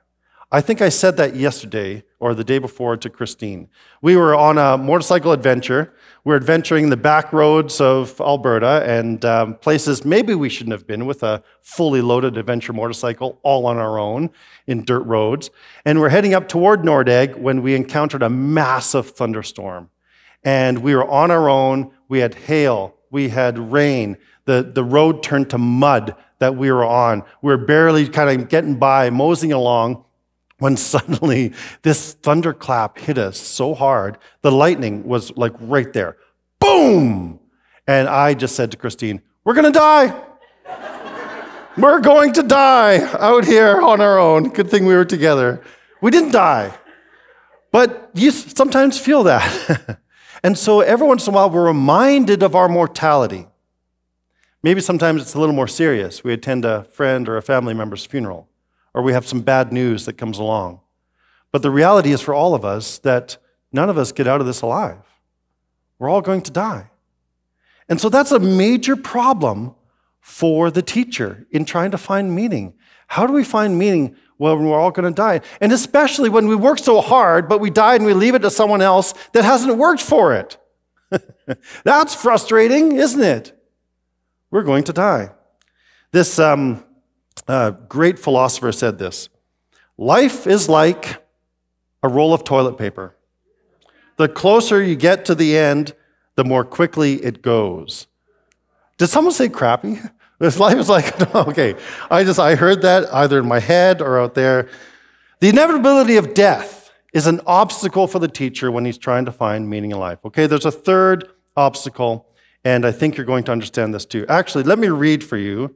I 0.50 0.61
think 0.61 0.81
I 0.81 0.88
said 0.88 1.19
that 1.19 1.37
yesterday 1.37 2.03
or 2.19 2.35
the 2.35 2.43
day 2.43 2.59
before 2.59 2.97
to 2.97 3.11
Christine. 3.11 3.69
We 4.03 4.17
were 4.17 4.35
on 4.35 4.59
a 4.59 4.77
motorcycle 4.77 5.31
adventure. 5.31 5.95
We 6.25 6.33
are 6.33 6.37
adventuring 6.37 6.91
the 6.91 6.97
back 6.97 7.33
roads 7.33 7.81
of 7.81 8.21
Alberta 8.21 8.83
and 8.87 9.25
um, 9.25 9.55
places 9.57 10.05
maybe 10.05 10.35
we 10.35 10.49
shouldn't 10.49 10.73
have 10.73 10.87
been 10.87 11.07
with 11.07 11.23
a 11.23 11.45
fully 11.61 12.00
loaded 12.00 12.37
adventure 12.38 12.73
motorcycle 12.73 13.38
all 13.43 13.67
on 13.67 13.77
our 13.77 13.99
own 13.99 14.31
in 14.67 14.85
dirt 14.85 15.03
roads. 15.03 15.50
And 15.85 16.00
we're 16.00 16.09
heading 16.09 16.35
up 16.35 16.49
toward 16.49 16.83
Nordegg 16.83 17.37
when 17.37 17.62
we 17.62 17.75
encountered 17.77 18.23
a 18.23 18.31
massive 18.31 19.11
thunderstorm. 19.11 19.91
And 20.43 20.79
we 20.79 20.95
were 20.95 21.09
on 21.09 21.31
our 21.31 21.49
own. 21.49 21.93
We 22.09 22.21
had 22.21 22.35
hail. 22.35 22.97
We 23.11 23.29
had 23.29 23.59
rain. 23.71 24.17
The, 24.47 24.62
the 24.62 24.85
road 24.85 25.23
turned 25.23 25.50
to 25.50 25.59
mud 25.59 26.17
that 26.38 26.57
we 26.57 26.71
were 26.71 26.85
on. 26.85 27.23
We 27.42 27.52
were 27.52 27.64
barely 27.64 28.09
kind 28.09 28.40
of 28.40 28.49
getting 28.49 28.78
by, 28.78 29.11
moseying 29.11 29.52
along, 29.52 30.04
when 30.59 30.76
suddenly 30.92 31.52
this 31.83 32.14
thunderclap 32.14 32.99
hit 32.99 33.18
us 33.18 33.38
so 33.38 33.75
hard, 33.75 34.18
the 34.42 34.52
lightning 34.52 35.04
was 35.04 35.37
like 35.37 35.52
right 35.61 35.92
there. 35.92 36.16
Boom! 36.61 37.40
And 37.87 38.09
I 38.09 38.35
just 38.35 38.54
said 38.54 38.71
to 38.73 38.76
Christine, 38.76 39.23
We're 39.45 39.54
to 39.54 39.71
die. 39.71 40.14
we're 41.76 42.00
going 42.00 42.33
to 42.35 42.42
die 42.42 43.00
out 43.18 43.45
here 43.45 43.80
on 43.80 44.00
our 44.00 44.18
own. 44.18 44.50
Good 44.50 44.71
thing 44.71 44.85
we 44.85 44.95
were 44.95 45.04
together. 45.04 45.62
We 46.02 46.11
didn't 46.11 46.33
die. 46.33 46.75
But 47.71 48.11
you 48.14 48.30
sometimes 48.30 48.99
feel 48.99 49.25
that. 49.25 49.99
and 50.42 50.57
so 50.57 50.80
every 50.80 51.07
once 51.07 51.26
in 51.26 51.35
a 51.35 51.37
while, 51.37 51.50
we're 51.50 51.66
reminded 51.66 52.42
of 52.42 52.54
our 52.54 52.68
mortality. 52.68 53.48
Maybe 54.62 54.81
sometimes 54.81 55.23
it's 55.23 55.35
a 55.35 55.41
little 55.41 55.55
more 55.55 55.69
serious. 55.69 56.25
We 56.25 56.33
attend 56.33 56.65
a 56.65 56.85
friend 56.85 57.29
or 57.29 57.37
a 57.37 57.43
family 57.43 57.75
member's 57.75 58.05
funeral, 58.05 58.49
or 58.93 59.03
we 59.03 59.12
have 59.12 59.27
some 59.27 59.41
bad 59.41 59.73
news 59.73 60.05
that 60.07 60.15
comes 60.15 60.38
along. 60.38 60.81
But 61.53 61.62
the 61.62 61.71
reality 61.71 62.12
is 62.12 62.21
for 62.21 62.35
all 62.35 62.55
of 62.55 62.65
us 62.65 62.99
that 62.99 63.37
none 63.73 63.88
of 63.88 63.99
us 63.99 64.12
get 64.12 64.27
out 64.27 64.41
of 64.41 64.47
this 64.47 64.62
alive. 64.62 64.99
We're 65.99 66.09
all 66.09 66.21
going 66.21 66.43
to 66.43 66.50
die. 66.50 66.91
And 67.88 68.00
so 68.00 68.09
that's 68.09 68.33
a 68.33 68.38
major 68.38 68.97
problem 68.97 69.75
for 70.21 70.71
the 70.71 70.83
teacher 70.83 71.47
in 71.50 71.65
trying 71.65 71.91
to 71.93 71.99
find 71.99 72.35
meaning. 72.35 72.75
How 73.07 73.27
do 73.27 73.33
we 73.33 73.45
find 73.45 73.79
meaning 73.79 74.17
when 74.37 74.65
we're 74.65 74.79
all 74.79 74.91
going 74.91 75.11
to 75.11 75.17
die? 75.17 75.41
And 75.61 75.73
especially 75.73 76.29
when 76.29 76.49
we 76.49 76.55
work 76.55 76.79
so 76.79 77.00
hard, 77.00 77.49
but 77.49 77.61
we 77.61 77.71
die 77.71 77.95
and 77.95 78.05
we 78.05 78.12
leave 78.12 78.35
it 78.35 78.41
to 78.41 78.50
someone 78.50 78.83
else 78.83 79.15
that 79.33 79.45
hasn't 79.45 79.79
worked 79.79 80.03
for 80.03 80.35
it. 80.35 80.59
that's 81.85 82.15
frustrating, 82.15 82.97
isn't 82.97 83.23
it? 83.23 83.58
We're 84.50 84.62
going 84.62 84.85
to 84.85 84.93
die. 84.93 85.31
This 86.12 86.38
um, 86.38 86.85
uh, 87.47 87.71
great 87.71 88.19
philosopher 88.19 88.73
said 88.73 88.99
this 88.99 89.28
Life 89.97 90.47
is 90.47 90.69
like 90.69 91.23
a 92.02 92.09
roll 92.09 92.33
of 92.33 92.45
toilet 92.45 92.78
paper. 92.78 93.17
The 94.17 94.28
closer 94.28 94.83
you 94.83 94.97
get 94.97 95.25
to 95.26 95.35
the 95.35 95.57
end, 95.57 95.95
the 96.35 96.45
more 96.45 96.64
quickly 96.64 97.25
it 97.25 97.43
goes. 97.43 98.07
Did 98.97 99.09
someone 99.09 99.33
say 99.33 99.49
crappy? 99.49 100.00
This 100.40 100.61
life 100.61 100.78
is 100.78 100.88
like, 100.88 101.21
okay, 101.35 101.75
I 102.12 102.23
just, 102.23 102.38
I 102.38 102.55
heard 102.55 102.83
that 102.83 103.12
either 103.12 103.40
in 103.40 103.49
my 103.49 103.59
head 103.59 104.00
or 104.00 104.21
out 104.21 104.35
there. 104.37 104.69
The 105.40 105.49
inevitability 105.49 106.17
of 106.17 106.33
death 106.33 106.93
is 107.12 107.26
an 107.26 107.40
obstacle 107.45 108.07
for 108.07 108.21
the 108.21 108.28
teacher 108.28 108.71
when 108.71 108.85
he's 108.85 108.99
trying 108.99 109.25
to 109.25 109.33
find 109.33 109.69
meaning 109.69 109.90
in 109.90 109.99
life. 109.99 110.21
Okay, 110.25 110.47
there's 110.47 110.64
a 110.64 110.71
third 110.71 111.28
obstacle, 111.57 112.27
and 112.68 112.84
I 112.84 112.92
think 112.92 113.16
you're 113.16 113.25
going 113.25 113.44
to 113.44 113.52
understand 113.52 113.94
this 113.94 114.04
too. 114.04 114.26
Actually, 114.28 114.64
let 114.64 114.78
me 114.78 114.88
read 114.88 115.25
for 115.25 115.38
you, 115.38 115.75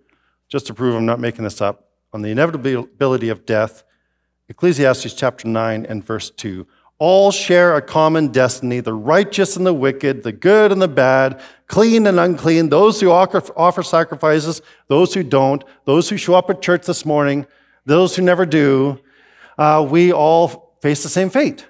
just 0.51 0.67
to 0.67 0.75
prove 0.75 0.95
I'm 0.95 1.07
not 1.07 1.21
making 1.21 1.43
this 1.45 1.63
up, 1.63 1.89
on 2.13 2.21
the 2.21 2.29
inevitability 2.29 3.31
of 3.31 3.47
death, 3.47 3.83
Ecclesiastes 4.51 5.15
chapter 5.15 5.49
9 5.49 5.87
and 5.87 6.05
verse 6.05 6.29
2. 6.29 6.67
All 6.99 7.33
share 7.33 7.77
a 7.77 7.81
common 7.81 8.29
destiny 8.29 8.81
the 8.81 8.93
righteous 8.93 9.57
and 9.57 9.65
the 9.65 9.73
wicked, 9.73 10.23
the 10.23 10.33
good 10.33 10.71
and 10.71 10.83
the 10.83 10.87
bad, 10.87 11.41
clean 11.67 12.07
and 12.07 12.21
unclean, 12.21 12.69
those 12.69 13.01
who 13.01 13.11
offer 13.11 13.83
sacrifices, 13.83 14.61
those 14.89 15.15
who 15.15 15.23
don't, 15.23 15.65
those 15.87 16.11
who 16.11 16.19
show 16.19 16.35
up 16.35 16.51
at 16.51 16.61
church 16.61 16.85
this 16.85 17.07
morning, 17.07 17.47
those 17.87 18.15
who 18.17 18.21
never 18.21 18.45
do. 18.45 19.01
Uh, 19.57 19.87
we 19.89 20.13
all 20.13 20.77
face 20.83 21.03
the 21.03 21.09
same 21.09 21.31
fate. 21.31 21.67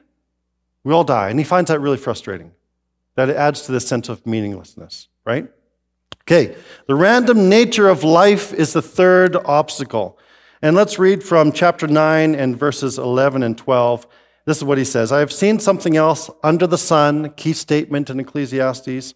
We 0.82 0.92
all 0.92 1.04
die. 1.04 1.30
And 1.30 1.38
he 1.38 1.44
finds 1.44 1.68
that 1.68 1.78
really 1.78 1.96
frustrating 1.96 2.50
that 3.14 3.28
it 3.28 3.36
adds 3.36 3.62
to 3.62 3.72
this 3.72 3.86
sense 3.86 4.08
of 4.08 4.26
meaninglessness, 4.26 5.08
right? 5.24 5.48
Okay, 6.22 6.56
the 6.86 6.94
random 6.94 7.48
nature 7.48 7.88
of 7.88 8.04
life 8.04 8.52
is 8.52 8.72
the 8.72 8.82
third 8.82 9.36
obstacle. 9.36 10.18
And 10.60 10.76
let's 10.76 10.98
read 10.98 11.24
from 11.24 11.50
chapter 11.50 11.88
9 11.88 12.34
and 12.36 12.56
verses 12.56 12.96
11 12.96 13.42
and 13.42 13.58
12. 13.58 14.06
This 14.44 14.58
is 14.58 14.64
what 14.64 14.78
he 14.78 14.84
says 14.84 15.10
I 15.10 15.18
have 15.18 15.32
seen 15.32 15.58
something 15.58 15.96
else 15.96 16.30
under 16.42 16.66
the 16.66 16.78
sun, 16.78 17.30
key 17.30 17.52
statement 17.52 18.10
in 18.10 18.20
Ecclesiastes. 18.20 19.14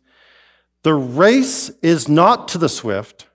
The 0.82 0.94
race 0.94 1.70
is 1.82 2.08
not 2.08 2.48
to 2.48 2.58
the 2.58 2.68
swift, 2.68 3.26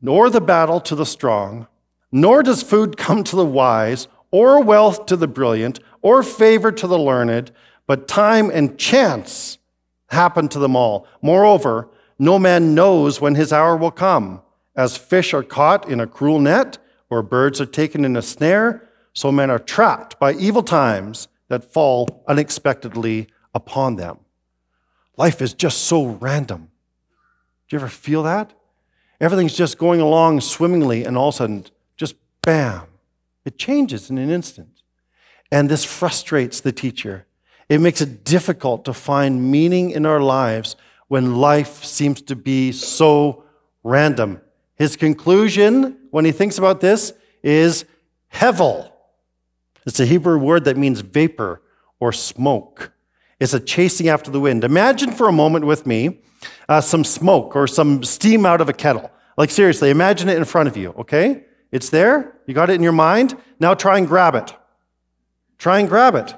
nor 0.00 0.30
the 0.30 0.40
battle 0.40 0.80
to 0.82 0.94
the 0.94 1.06
strong, 1.06 1.66
nor 2.12 2.42
does 2.42 2.62
food 2.62 2.96
come 2.96 3.24
to 3.24 3.36
the 3.36 3.44
wise, 3.44 4.08
or 4.30 4.62
wealth 4.62 5.06
to 5.06 5.16
the 5.16 5.28
brilliant, 5.28 5.80
or 6.02 6.22
favor 6.22 6.70
to 6.72 6.86
the 6.86 6.98
learned, 6.98 7.50
but 7.86 8.08
time 8.08 8.50
and 8.50 8.78
chance 8.78 9.58
happen 10.08 10.48
to 10.48 10.58
them 10.58 10.76
all. 10.76 11.06
Moreover, 11.22 11.88
no 12.18 12.38
man 12.38 12.74
knows 12.74 13.20
when 13.20 13.34
his 13.34 13.52
hour 13.52 13.76
will 13.76 13.90
come. 13.90 14.42
As 14.74 14.96
fish 14.96 15.34
are 15.34 15.42
caught 15.42 15.88
in 15.88 16.00
a 16.00 16.06
cruel 16.06 16.40
net, 16.40 16.78
or 17.10 17.22
birds 17.22 17.60
are 17.60 17.66
taken 17.66 18.04
in 18.04 18.16
a 18.16 18.22
snare, 18.22 18.88
so 19.12 19.32
men 19.32 19.50
are 19.50 19.58
trapped 19.58 20.18
by 20.18 20.34
evil 20.34 20.62
times 20.62 21.28
that 21.48 21.72
fall 21.72 22.24
unexpectedly 22.28 23.28
upon 23.54 23.96
them. 23.96 24.18
Life 25.16 25.42
is 25.42 25.54
just 25.54 25.82
so 25.82 26.06
random. 26.06 26.70
Do 27.68 27.76
you 27.76 27.80
ever 27.80 27.88
feel 27.88 28.22
that? 28.24 28.52
Everything's 29.20 29.56
just 29.56 29.78
going 29.78 30.00
along 30.00 30.42
swimmingly, 30.42 31.04
and 31.04 31.16
all 31.16 31.28
of 31.28 31.34
a 31.34 31.38
sudden, 31.38 31.64
just 31.96 32.14
bam, 32.42 32.82
it 33.44 33.58
changes 33.58 34.10
in 34.10 34.18
an 34.18 34.30
instant. 34.30 34.82
And 35.50 35.68
this 35.68 35.84
frustrates 35.84 36.60
the 36.60 36.72
teacher 36.72 37.26
it 37.68 37.80
makes 37.82 38.00
it 38.00 38.24
difficult 38.24 38.84
to 38.86 38.94
find 38.94 39.50
meaning 39.50 39.90
in 39.90 40.06
our 40.06 40.20
lives 40.20 40.74
when 41.08 41.36
life 41.36 41.84
seems 41.84 42.22
to 42.22 42.36
be 42.36 42.72
so 42.72 43.44
random. 43.82 44.40
His 44.76 44.96
conclusion, 44.96 45.98
when 46.10 46.24
he 46.24 46.32
thinks 46.32 46.58
about 46.58 46.80
this, 46.80 47.12
is 47.42 47.84
hevel. 48.32 48.92
It's 49.86 50.00
a 50.00 50.06
Hebrew 50.06 50.38
word 50.38 50.64
that 50.64 50.76
means 50.76 51.00
vapor 51.00 51.62
or 51.98 52.12
smoke. 52.12 52.92
It's 53.40 53.54
a 53.54 53.60
chasing 53.60 54.08
after 54.08 54.30
the 54.30 54.40
wind. 54.40 54.64
Imagine 54.64 55.12
for 55.12 55.28
a 55.28 55.32
moment 55.32 55.64
with 55.64 55.86
me 55.86 56.20
uh, 56.68 56.80
some 56.80 57.04
smoke 57.04 57.56
or 57.56 57.66
some 57.66 58.04
steam 58.04 58.44
out 58.44 58.60
of 58.60 58.68
a 58.68 58.72
kettle. 58.72 59.10
Like, 59.36 59.50
seriously, 59.50 59.90
imagine 59.90 60.28
it 60.28 60.36
in 60.36 60.44
front 60.44 60.68
of 60.68 60.76
you, 60.76 60.90
okay? 60.98 61.44
It's 61.70 61.90
there. 61.90 62.34
You 62.46 62.54
got 62.54 62.70
it 62.70 62.74
in 62.74 62.82
your 62.82 62.92
mind. 62.92 63.36
Now 63.60 63.74
try 63.74 63.98
and 63.98 64.06
grab 64.06 64.34
it. 64.34 64.54
Try 65.58 65.78
and 65.80 65.88
grab 65.88 66.14
it. 66.14 66.34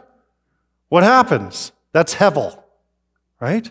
What 0.88 1.02
happens? 1.02 1.72
That's 1.92 2.14
hevel, 2.14 2.62
right? 3.40 3.70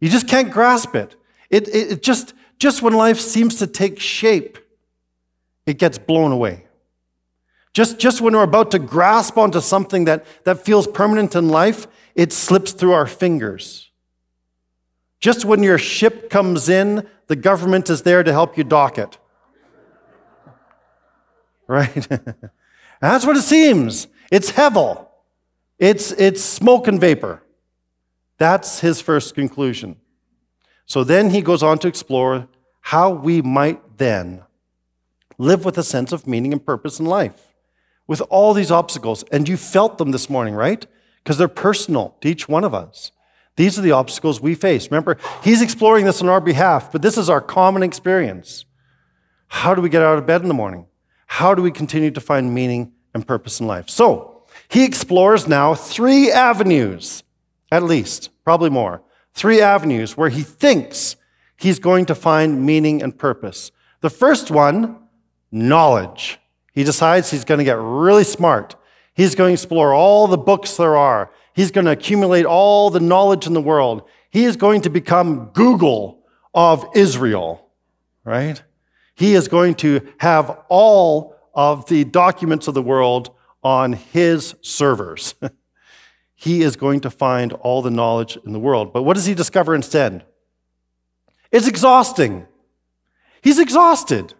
You 0.00 0.08
just 0.08 0.26
can't 0.26 0.50
grasp 0.50 0.94
it. 0.94 1.14
It, 1.50 1.68
it, 1.68 1.92
it 1.92 2.02
just, 2.02 2.32
just 2.58 2.82
when 2.82 2.94
life 2.94 3.20
seems 3.20 3.56
to 3.56 3.66
take 3.66 4.00
shape, 4.00 4.58
it 5.66 5.78
gets 5.78 5.98
blown 5.98 6.32
away. 6.32 6.64
Just, 7.72 7.98
just 7.98 8.20
when 8.20 8.34
we're 8.34 8.42
about 8.42 8.70
to 8.72 8.78
grasp 8.78 9.38
onto 9.38 9.60
something 9.60 10.04
that, 10.06 10.24
that 10.44 10.64
feels 10.64 10.86
permanent 10.86 11.36
in 11.36 11.48
life, 11.48 11.86
it 12.14 12.32
slips 12.32 12.72
through 12.72 12.92
our 12.92 13.06
fingers. 13.06 13.90
Just 15.20 15.44
when 15.44 15.62
your 15.62 15.78
ship 15.78 16.30
comes 16.30 16.68
in, 16.68 17.06
the 17.26 17.36
government 17.36 17.90
is 17.90 18.02
there 18.02 18.22
to 18.22 18.32
help 18.32 18.56
you 18.56 18.64
dock 18.64 18.98
it. 18.98 19.18
Right? 21.68 22.08
That's 23.00 23.24
what 23.24 23.36
it 23.36 23.42
seems. 23.42 24.08
It's 24.32 24.50
hevel. 24.50 25.06
It's, 25.78 26.10
it's 26.10 26.42
smoke 26.42 26.88
and 26.88 27.00
vapor. 27.00 27.44
That's 28.40 28.80
his 28.80 29.02
first 29.02 29.34
conclusion. 29.34 29.96
So 30.86 31.04
then 31.04 31.28
he 31.28 31.42
goes 31.42 31.62
on 31.62 31.78
to 31.80 31.88
explore 31.88 32.48
how 32.80 33.10
we 33.10 33.42
might 33.42 33.98
then 33.98 34.42
live 35.36 35.66
with 35.66 35.76
a 35.76 35.82
sense 35.82 36.10
of 36.10 36.26
meaning 36.26 36.52
and 36.52 36.64
purpose 36.64 36.98
in 36.98 37.04
life 37.04 37.54
with 38.08 38.22
all 38.30 38.54
these 38.54 38.70
obstacles. 38.70 39.24
And 39.30 39.46
you 39.46 39.58
felt 39.58 39.98
them 39.98 40.10
this 40.10 40.30
morning, 40.30 40.54
right? 40.54 40.84
Because 41.22 41.36
they're 41.36 41.48
personal 41.48 42.16
to 42.22 42.28
each 42.28 42.48
one 42.48 42.64
of 42.64 42.74
us. 42.74 43.12
These 43.56 43.78
are 43.78 43.82
the 43.82 43.92
obstacles 43.92 44.40
we 44.40 44.54
face. 44.54 44.90
Remember, 44.90 45.18
he's 45.44 45.60
exploring 45.60 46.06
this 46.06 46.22
on 46.22 46.30
our 46.30 46.40
behalf, 46.40 46.90
but 46.90 47.02
this 47.02 47.18
is 47.18 47.28
our 47.28 47.42
common 47.42 47.82
experience. 47.82 48.64
How 49.48 49.74
do 49.74 49.82
we 49.82 49.90
get 49.90 50.02
out 50.02 50.16
of 50.16 50.26
bed 50.26 50.40
in 50.40 50.48
the 50.48 50.54
morning? 50.54 50.86
How 51.26 51.54
do 51.54 51.60
we 51.60 51.70
continue 51.70 52.10
to 52.10 52.20
find 52.22 52.54
meaning 52.54 52.92
and 53.12 53.26
purpose 53.26 53.60
in 53.60 53.66
life? 53.66 53.90
So, 53.90 54.44
he 54.68 54.84
explores 54.84 55.46
now 55.46 55.74
three 55.74 56.32
avenues, 56.32 57.22
at 57.70 57.82
least, 57.82 58.29
probably 58.44 58.70
more. 58.70 59.02
Three 59.32 59.60
avenues 59.60 60.16
where 60.16 60.28
he 60.28 60.42
thinks 60.42 61.16
he's 61.56 61.78
going 61.78 62.06
to 62.06 62.14
find 62.14 62.64
meaning 62.64 63.02
and 63.02 63.16
purpose. 63.16 63.70
The 64.00 64.10
first 64.10 64.50
one, 64.50 64.96
knowledge. 65.52 66.38
He 66.72 66.84
decides 66.84 67.30
he's 67.30 67.44
going 67.44 67.58
to 67.58 67.64
get 67.64 67.78
really 67.78 68.24
smart. 68.24 68.76
He's 69.14 69.34
going 69.34 69.50
to 69.50 69.54
explore 69.54 69.92
all 69.92 70.26
the 70.26 70.38
books 70.38 70.76
there 70.76 70.96
are. 70.96 71.30
He's 71.52 71.70
going 71.70 71.84
to 71.84 71.90
accumulate 71.90 72.46
all 72.46 72.90
the 72.90 73.00
knowledge 73.00 73.46
in 73.46 73.52
the 73.52 73.60
world. 73.60 74.08
He 74.30 74.44
is 74.44 74.56
going 74.56 74.82
to 74.82 74.90
become 74.90 75.50
Google 75.52 76.24
of 76.54 76.86
Israel, 76.94 77.70
right? 78.24 78.62
He 79.14 79.34
is 79.34 79.48
going 79.48 79.74
to 79.76 80.00
have 80.18 80.58
all 80.68 81.36
of 81.54 81.86
the 81.86 82.04
documents 82.04 82.68
of 82.68 82.74
the 82.74 82.82
world 82.82 83.34
on 83.62 83.92
his 83.92 84.54
servers. 84.62 85.34
he 86.40 86.62
is 86.62 86.74
going 86.74 87.00
to 87.00 87.10
find 87.10 87.52
all 87.52 87.82
the 87.82 87.90
knowledge 87.90 88.38
in 88.46 88.54
the 88.54 88.58
world. 88.58 88.94
But 88.94 89.02
what 89.02 89.12
does 89.12 89.26
he 89.26 89.34
discover 89.34 89.74
instead? 89.74 90.24
It's 91.52 91.68
exhausting. 91.68 92.46
He's 93.42 93.58
exhausted. 93.58 94.32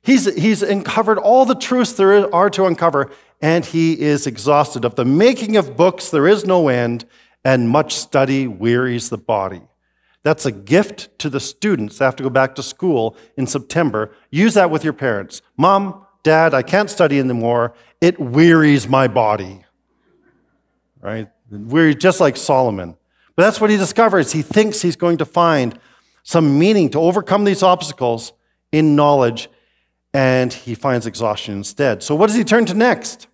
He's, 0.00 0.32
he's 0.36 0.62
uncovered 0.62 1.18
all 1.18 1.44
the 1.44 1.56
truths 1.56 1.92
there 1.94 2.32
are 2.32 2.50
to 2.50 2.66
uncover, 2.66 3.10
and 3.42 3.64
he 3.64 4.00
is 4.00 4.28
exhausted. 4.28 4.84
Of 4.84 4.94
the 4.94 5.04
making 5.04 5.56
of 5.56 5.76
books, 5.76 6.08
there 6.08 6.28
is 6.28 6.44
no 6.44 6.68
end, 6.68 7.04
and 7.44 7.68
much 7.68 7.96
study 7.96 8.46
wearies 8.46 9.10
the 9.10 9.18
body. 9.18 9.62
That's 10.22 10.46
a 10.46 10.52
gift 10.52 11.18
to 11.18 11.28
the 11.28 11.40
students 11.40 11.98
that 11.98 12.04
have 12.04 12.16
to 12.16 12.22
go 12.22 12.30
back 12.30 12.54
to 12.54 12.62
school 12.62 13.16
in 13.36 13.48
September. 13.48 14.14
Use 14.30 14.54
that 14.54 14.70
with 14.70 14.84
your 14.84 14.92
parents. 14.92 15.42
Mom, 15.56 16.06
Dad, 16.22 16.54
I 16.54 16.62
can't 16.62 16.88
study 16.88 17.18
anymore. 17.18 17.74
It 18.00 18.20
wearies 18.20 18.86
my 18.86 19.08
body. 19.08 19.64
Right? 21.00 21.28
Weary, 21.50 21.94
just 21.94 22.20
like 22.20 22.36
Solomon. 22.36 22.96
But 23.36 23.44
that's 23.44 23.60
what 23.60 23.70
he 23.70 23.76
discovers. 23.76 24.32
He 24.32 24.42
thinks 24.42 24.82
he's 24.82 24.96
going 24.96 25.18
to 25.18 25.24
find 25.24 25.78
some 26.22 26.58
meaning 26.58 26.90
to 26.90 27.00
overcome 27.00 27.44
these 27.44 27.62
obstacles 27.62 28.32
in 28.72 28.94
knowledge 28.94 29.48
and 30.12 30.52
he 30.52 30.74
finds 30.74 31.06
exhaustion 31.06 31.54
instead. 31.54 32.02
So, 32.02 32.14
what 32.14 32.26
does 32.26 32.36
he 32.36 32.44
turn 32.44 32.66
to 32.66 32.74
next? 32.74 33.28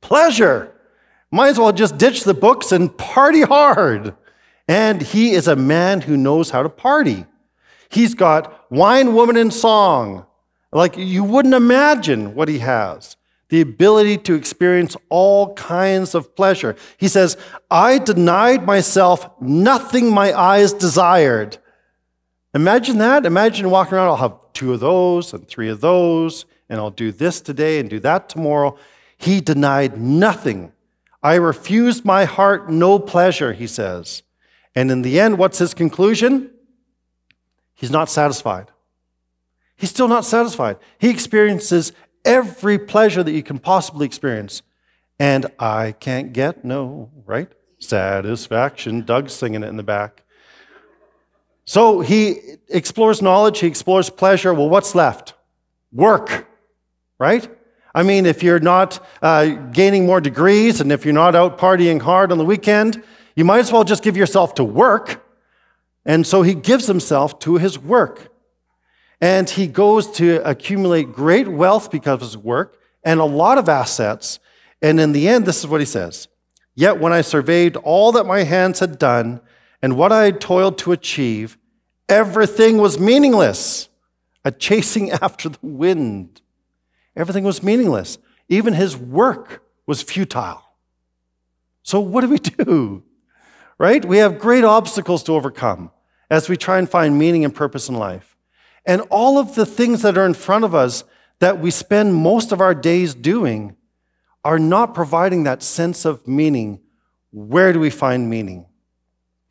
Pleasure. 0.00 0.74
Might 1.30 1.50
as 1.50 1.58
well 1.58 1.72
just 1.72 1.98
ditch 1.98 2.24
the 2.24 2.34
books 2.34 2.72
and 2.72 2.96
party 2.96 3.42
hard. 3.42 4.14
And 4.66 5.02
he 5.02 5.32
is 5.32 5.48
a 5.48 5.56
man 5.56 6.00
who 6.00 6.16
knows 6.16 6.50
how 6.50 6.62
to 6.62 6.68
party. 6.68 7.26
He's 7.88 8.14
got 8.14 8.70
wine, 8.70 9.14
woman, 9.14 9.36
and 9.36 9.52
song. 9.52 10.26
Like 10.72 10.96
you 10.96 11.24
wouldn't 11.24 11.54
imagine 11.54 12.34
what 12.34 12.48
he 12.48 12.60
has 12.60 13.16
the 13.50 13.60
ability 13.60 14.16
to 14.16 14.34
experience 14.34 14.96
all 15.08 15.54
kinds 15.54 16.14
of 16.14 16.34
pleasure. 16.34 16.76
He 16.96 17.08
says, 17.08 17.36
I 17.70 17.98
denied 17.98 18.64
myself 18.64 19.28
nothing 19.40 20.12
my 20.12 20.32
eyes 20.32 20.72
desired. 20.72 21.58
Imagine 22.54 22.98
that. 22.98 23.26
Imagine 23.26 23.70
walking 23.70 23.94
around, 23.94 24.06
I'll 24.06 24.16
have 24.16 24.38
two 24.52 24.72
of 24.72 24.80
those 24.80 25.34
and 25.34 25.46
three 25.46 25.68
of 25.68 25.80
those, 25.80 26.46
and 26.68 26.80
I'll 26.80 26.90
do 26.90 27.12
this 27.12 27.40
today 27.40 27.80
and 27.80 27.90
do 27.90 27.98
that 28.00 28.28
tomorrow. 28.28 28.78
He 29.18 29.40
denied 29.40 30.00
nothing. 30.00 30.72
I 31.22 31.34
refused 31.34 32.04
my 32.04 32.24
heart 32.24 32.70
no 32.70 32.98
pleasure, 32.98 33.52
he 33.52 33.66
says. 33.66 34.22
And 34.76 34.92
in 34.92 35.02
the 35.02 35.18
end, 35.18 35.38
what's 35.38 35.58
his 35.58 35.74
conclusion? 35.74 36.50
He's 37.74 37.90
not 37.90 38.08
satisfied. 38.08 38.70
He's 39.76 39.90
still 39.90 40.08
not 40.08 40.24
satisfied. 40.24 40.76
He 40.98 41.08
experiences 41.10 41.92
every 42.24 42.78
pleasure 42.78 43.22
that 43.22 43.32
you 43.32 43.42
can 43.42 43.58
possibly 43.58 44.06
experience. 44.06 44.62
And 45.18 45.46
I 45.58 45.92
can't 45.92 46.32
get 46.32 46.64
no, 46.64 47.10
right? 47.26 47.48
Satisfaction. 47.78 49.04
Doug's 49.04 49.32
singing 49.32 49.62
it 49.62 49.68
in 49.68 49.76
the 49.76 49.82
back. 49.82 50.22
So 51.64 52.00
he 52.00 52.38
explores 52.68 53.22
knowledge, 53.22 53.60
he 53.60 53.66
explores 53.66 54.10
pleasure. 54.10 54.52
Well, 54.52 54.68
what's 54.68 54.94
left? 54.94 55.34
Work, 55.92 56.48
right? 57.18 57.48
I 57.94 58.02
mean, 58.02 58.26
if 58.26 58.42
you're 58.42 58.60
not 58.60 59.04
uh, 59.20 59.46
gaining 59.46 60.06
more 60.06 60.20
degrees 60.20 60.80
and 60.80 60.90
if 60.90 61.04
you're 61.04 61.14
not 61.14 61.34
out 61.34 61.58
partying 61.58 62.00
hard 62.00 62.32
on 62.32 62.38
the 62.38 62.44
weekend, 62.44 63.02
you 63.36 63.44
might 63.44 63.58
as 63.58 63.72
well 63.72 63.84
just 63.84 64.02
give 64.02 64.16
yourself 64.16 64.54
to 64.54 64.64
work. 64.64 65.24
And 66.04 66.26
so 66.26 66.42
he 66.42 66.54
gives 66.54 66.86
himself 66.86 67.38
to 67.40 67.56
his 67.56 67.78
work. 67.78 68.29
And 69.20 69.48
he 69.48 69.66
goes 69.66 70.10
to 70.12 70.42
accumulate 70.48 71.12
great 71.12 71.48
wealth 71.48 71.90
because 71.90 72.14
of 72.14 72.20
his 72.20 72.36
work 72.36 72.78
and 73.04 73.20
a 73.20 73.24
lot 73.24 73.58
of 73.58 73.68
assets. 73.68 74.38
And 74.80 74.98
in 74.98 75.12
the 75.12 75.28
end, 75.28 75.44
this 75.44 75.58
is 75.58 75.66
what 75.66 75.80
he 75.80 75.86
says 75.86 76.28
Yet 76.74 76.98
when 76.98 77.12
I 77.12 77.20
surveyed 77.20 77.76
all 77.76 78.12
that 78.12 78.24
my 78.24 78.44
hands 78.44 78.80
had 78.80 78.98
done 78.98 79.40
and 79.82 79.96
what 79.96 80.12
I 80.12 80.24
had 80.24 80.40
toiled 80.40 80.78
to 80.78 80.92
achieve, 80.92 81.58
Everything 82.10 82.78
was 82.78 82.98
meaningless, 82.98 83.88
a 84.44 84.50
chasing 84.50 85.10
after 85.22 85.48
the 85.48 85.58
wind. 85.62 86.42
Everything 87.16 87.44
was 87.44 87.62
meaningless. 87.62 88.18
Even 88.48 88.74
his 88.74 88.96
work 88.96 89.62
was 89.86 90.02
futile. 90.02 90.62
So, 91.84 92.00
what 92.00 92.22
do 92.22 92.28
we 92.28 92.38
do? 92.38 93.04
Right? 93.78 94.04
We 94.04 94.18
have 94.18 94.40
great 94.40 94.64
obstacles 94.64 95.22
to 95.22 95.34
overcome 95.34 95.92
as 96.28 96.48
we 96.48 96.56
try 96.56 96.78
and 96.78 96.90
find 96.90 97.16
meaning 97.16 97.44
and 97.44 97.54
purpose 97.54 97.88
in 97.88 97.94
life. 97.94 98.29
And 98.86 99.02
all 99.10 99.38
of 99.38 99.54
the 99.54 99.66
things 99.66 100.02
that 100.02 100.16
are 100.16 100.26
in 100.26 100.34
front 100.34 100.64
of 100.64 100.74
us 100.74 101.04
that 101.38 101.58
we 101.58 101.70
spend 101.70 102.14
most 102.14 102.52
of 102.52 102.60
our 102.60 102.74
days 102.74 103.14
doing 103.14 103.76
are 104.44 104.58
not 104.58 104.94
providing 104.94 105.44
that 105.44 105.62
sense 105.62 106.04
of 106.04 106.26
meaning. 106.26 106.80
Where 107.32 107.72
do 107.72 107.80
we 107.80 107.90
find 107.90 108.30
meaning? 108.30 108.66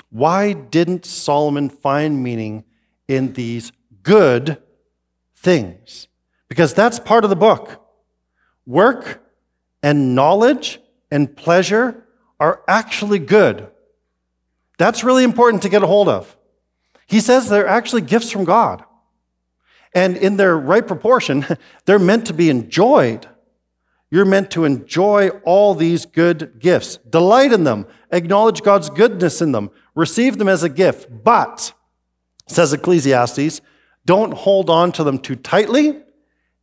Why 0.09 0.53
didn't 0.53 1.05
Solomon 1.05 1.69
find 1.69 2.23
meaning 2.23 2.63
in 3.07 3.33
these 3.33 3.71
good 4.01 4.61
things? 5.35 6.07
Because 6.47 6.73
that's 6.73 6.99
part 6.99 7.23
of 7.23 7.29
the 7.29 7.35
book. 7.35 7.85
Work 8.65 9.23
and 9.83 10.15
knowledge 10.15 10.79
and 11.11 11.35
pleasure 11.35 12.05
are 12.39 12.61
actually 12.67 13.19
good. 13.19 13.69
That's 14.77 15.03
really 15.03 15.23
important 15.23 15.63
to 15.63 15.69
get 15.69 15.83
a 15.83 15.87
hold 15.87 16.09
of. 16.09 16.35
He 17.05 17.19
says 17.19 17.49
they're 17.49 17.67
actually 17.67 18.01
gifts 18.01 18.31
from 18.31 18.45
God. 18.45 18.83
And 19.93 20.17
in 20.17 20.37
their 20.37 20.57
right 20.57 20.85
proportion, 20.85 21.45
they're 21.85 21.99
meant 21.99 22.27
to 22.27 22.33
be 22.33 22.49
enjoyed. 22.49 23.27
You're 24.11 24.25
meant 24.25 24.51
to 24.51 24.65
enjoy 24.65 25.29
all 25.43 25.75
these 25.75 26.05
good 26.05 26.59
gifts, 26.59 26.97
delight 26.97 27.53
in 27.53 27.63
them, 27.63 27.85
acknowledge 28.11 28.63
God's 28.63 28.89
goodness 28.89 29.41
in 29.41 29.51
them, 29.51 29.69
receive 29.93 30.37
them 30.37 30.47
as 30.47 30.63
a 30.63 30.69
gift. 30.69 31.23
But, 31.23 31.73
says 32.47 32.73
Ecclesiastes, 32.73 33.61
don't 34.05 34.33
hold 34.33 34.69
on 34.69 34.91
to 34.93 35.03
them 35.03 35.19
too 35.19 35.35
tightly 35.35 36.01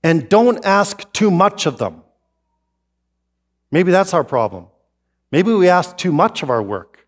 and 0.03 0.29
don't 0.29 0.65
ask 0.65 1.13
too 1.13 1.31
much 1.31 1.67
of 1.67 1.79
them. 1.79 2.03
Maybe 3.71 3.93
that's 3.93 4.15
our 4.15 4.25
problem. 4.25 4.67
Maybe 5.31 5.53
we 5.53 5.69
ask 5.69 5.97
too 5.97 6.13
much 6.13 6.43
of 6.43 6.51
our 6.51 6.63
work. 6.63 7.07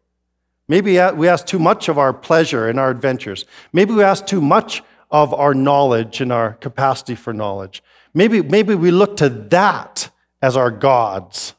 Maybe 0.68 0.98
we 1.16 1.28
ask 1.28 1.46
too 1.46 1.58
much 1.58 1.88
of 1.88 1.98
our 1.98 2.12
pleasure 2.12 2.68
and 2.68 2.78
our 2.78 2.90
adventures. 2.90 3.46
Maybe 3.72 3.94
we 3.94 4.02
ask 4.02 4.26
too 4.26 4.40
much 4.40 4.82
of 5.10 5.32
our 5.32 5.54
knowledge 5.54 6.20
and 6.20 6.32
our 6.32 6.54
capacity 6.54 7.14
for 7.14 7.32
knowledge. 7.32 7.82
Maybe, 8.14 8.42
maybe 8.42 8.74
we 8.74 8.90
look 8.90 9.16
to 9.18 9.28
that 9.28 10.10
as 10.42 10.56
our 10.56 10.70
gods 10.70 11.54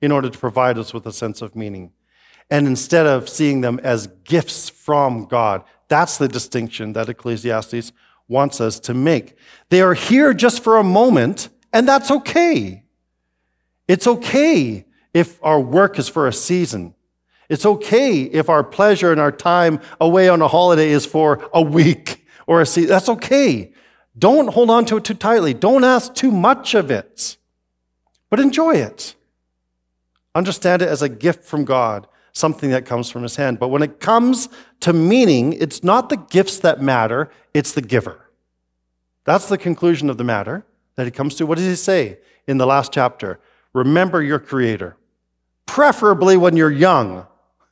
in 0.00 0.12
order 0.12 0.28
to 0.28 0.38
provide 0.38 0.78
us 0.78 0.92
with 0.92 1.06
a 1.06 1.12
sense 1.12 1.42
of 1.42 1.56
meaning. 1.56 1.92
And 2.50 2.66
instead 2.66 3.06
of 3.06 3.28
seeing 3.28 3.60
them 3.60 3.80
as 3.82 4.06
gifts 4.24 4.68
from 4.68 5.26
God, 5.26 5.64
that's 5.88 6.18
the 6.18 6.28
distinction 6.28 6.92
that 6.94 7.08
Ecclesiastes 7.08 7.92
wants 8.26 8.60
us 8.60 8.78
to 8.80 8.94
make. 8.94 9.36
They 9.70 9.80
are 9.80 9.94
here 9.94 10.34
just 10.34 10.62
for 10.62 10.76
a 10.76 10.84
moment, 10.84 11.48
and 11.72 11.88
that's 11.88 12.10
okay. 12.10 12.84
It's 13.86 14.06
okay 14.06 14.84
if 15.14 15.42
our 15.42 15.60
work 15.60 15.98
is 15.98 16.08
for 16.08 16.26
a 16.26 16.32
season. 16.32 16.94
It's 17.48 17.64
okay 17.64 18.22
if 18.22 18.50
our 18.50 18.62
pleasure 18.62 19.10
and 19.10 19.20
our 19.20 19.32
time 19.32 19.80
away 20.00 20.28
on 20.28 20.42
a 20.42 20.48
holiday 20.48 20.90
is 20.90 21.06
for 21.06 21.48
a 21.54 21.62
week 21.62 22.26
or 22.48 22.62
a 22.62 22.66
season. 22.66 22.88
That's 22.88 23.10
okay. 23.10 23.72
Don't 24.18 24.48
hold 24.48 24.70
on 24.70 24.86
to 24.86 24.96
it 24.96 25.04
too 25.04 25.14
tightly. 25.14 25.54
Don't 25.54 25.84
ask 25.84 26.12
too 26.14 26.32
much 26.32 26.74
of 26.74 26.90
it, 26.90 27.36
but 28.30 28.40
enjoy 28.40 28.74
it. 28.74 29.14
Understand 30.34 30.82
it 30.82 30.88
as 30.88 31.02
a 31.02 31.08
gift 31.08 31.44
from 31.44 31.64
God, 31.64 32.08
something 32.32 32.70
that 32.70 32.86
comes 32.86 33.10
from 33.10 33.22
His 33.22 33.36
hand. 33.36 33.60
But 33.60 33.68
when 33.68 33.82
it 33.82 34.00
comes 34.00 34.48
to 34.80 34.92
meaning, 34.92 35.52
it's 35.52 35.84
not 35.84 36.08
the 36.08 36.16
gifts 36.16 36.58
that 36.60 36.80
matter, 36.80 37.30
it's 37.54 37.72
the 37.72 37.82
giver. 37.82 38.30
That's 39.24 39.48
the 39.48 39.58
conclusion 39.58 40.10
of 40.10 40.16
the 40.16 40.24
matter 40.24 40.64
that 40.96 41.04
He 41.04 41.10
comes 41.10 41.34
to. 41.36 41.46
What 41.46 41.58
does 41.58 41.66
He 41.66 41.76
say 41.76 42.18
in 42.48 42.56
the 42.56 42.66
last 42.66 42.92
chapter? 42.92 43.38
Remember 43.74 44.22
your 44.22 44.38
Creator, 44.38 44.96
preferably 45.66 46.36
when 46.38 46.56
you're 46.56 46.70
young. 46.70 47.26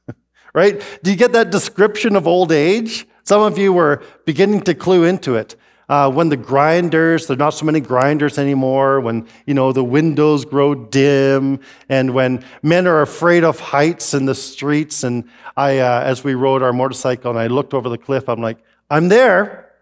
right? 0.55 0.83
Do 1.03 1.11
you 1.11 1.17
get 1.17 1.33
that 1.33 1.51
description 1.51 2.15
of 2.15 2.27
old 2.27 2.53
age? 2.53 3.07
Some 3.27 3.43
of 3.43 3.59
you 3.59 3.73
were 3.73 4.03
beginning 4.25 4.61
to 4.63 4.75
clue 4.75 5.03
into 5.03 5.35
it. 5.35 5.57
Uh, 5.89 6.11
when 6.11 6.29
the 6.29 6.37
grinders, 6.37 7.27
there 7.27 7.35
are 7.35 7.39
not 7.39 7.51
so 7.51 7.65
many 7.65 7.81
grinders 7.81 8.39
anymore, 8.39 9.01
when, 9.01 9.27
you 9.47 9.55
know, 9.55 9.73
the 9.73 9.83
windows 9.83 10.45
grow 10.45 10.75
dim, 10.75 11.61
and 11.89 12.15
when 12.15 12.45
men 12.63 12.87
are 12.87 13.03
afraid 13.03 13.43
of 13.43 13.59
heights 13.59 14.15
in 14.15 14.27
the 14.27 14.35
streets. 14.35 15.03
And 15.03 15.29
I, 15.57 15.79
uh, 15.79 16.03
as 16.03 16.23
we 16.23 16.35
rode 16.35 16.63
our 16.63 16.73
motorcycle 16.73 17.31
and 17.31 17.39
I 17.39 17.49
looked 17.49 17.75
over 17.75 17.89
the 17.89 17.99
cliff, 17.99 18.29
I'm 18.29 18.41
like, 18.41 18.59
I'm 18.91 19.09
there. 19.09 19.73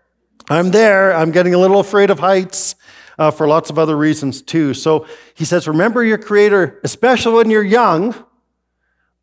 I'm 0.49 0.71
there. 0.71 1.15
I'm 1.15 1.31
getting 1.31 1.55
a 1.55 1.59
little 1.59 1.81
afraid 1.81 2.11
of 2.11 2.19
heights. 2.19 2.77
Uh, 3.17 3.31
for 3.31 3.47
lots 3.47 3.71
of 3.71 3.79
other 3.79 3.97
reasons 3.97 4.43
too. 4.43 4.75
So 4.75 5.07
he 5.35 5.45
says, 5.45 5.69
remember 5.69 6.03
your 6.03 6.19
creator, 6.19 6.81
especially 6.83 7.35
when 7.35 7.49
you're 7.49 7.63
young. 7.63 8.13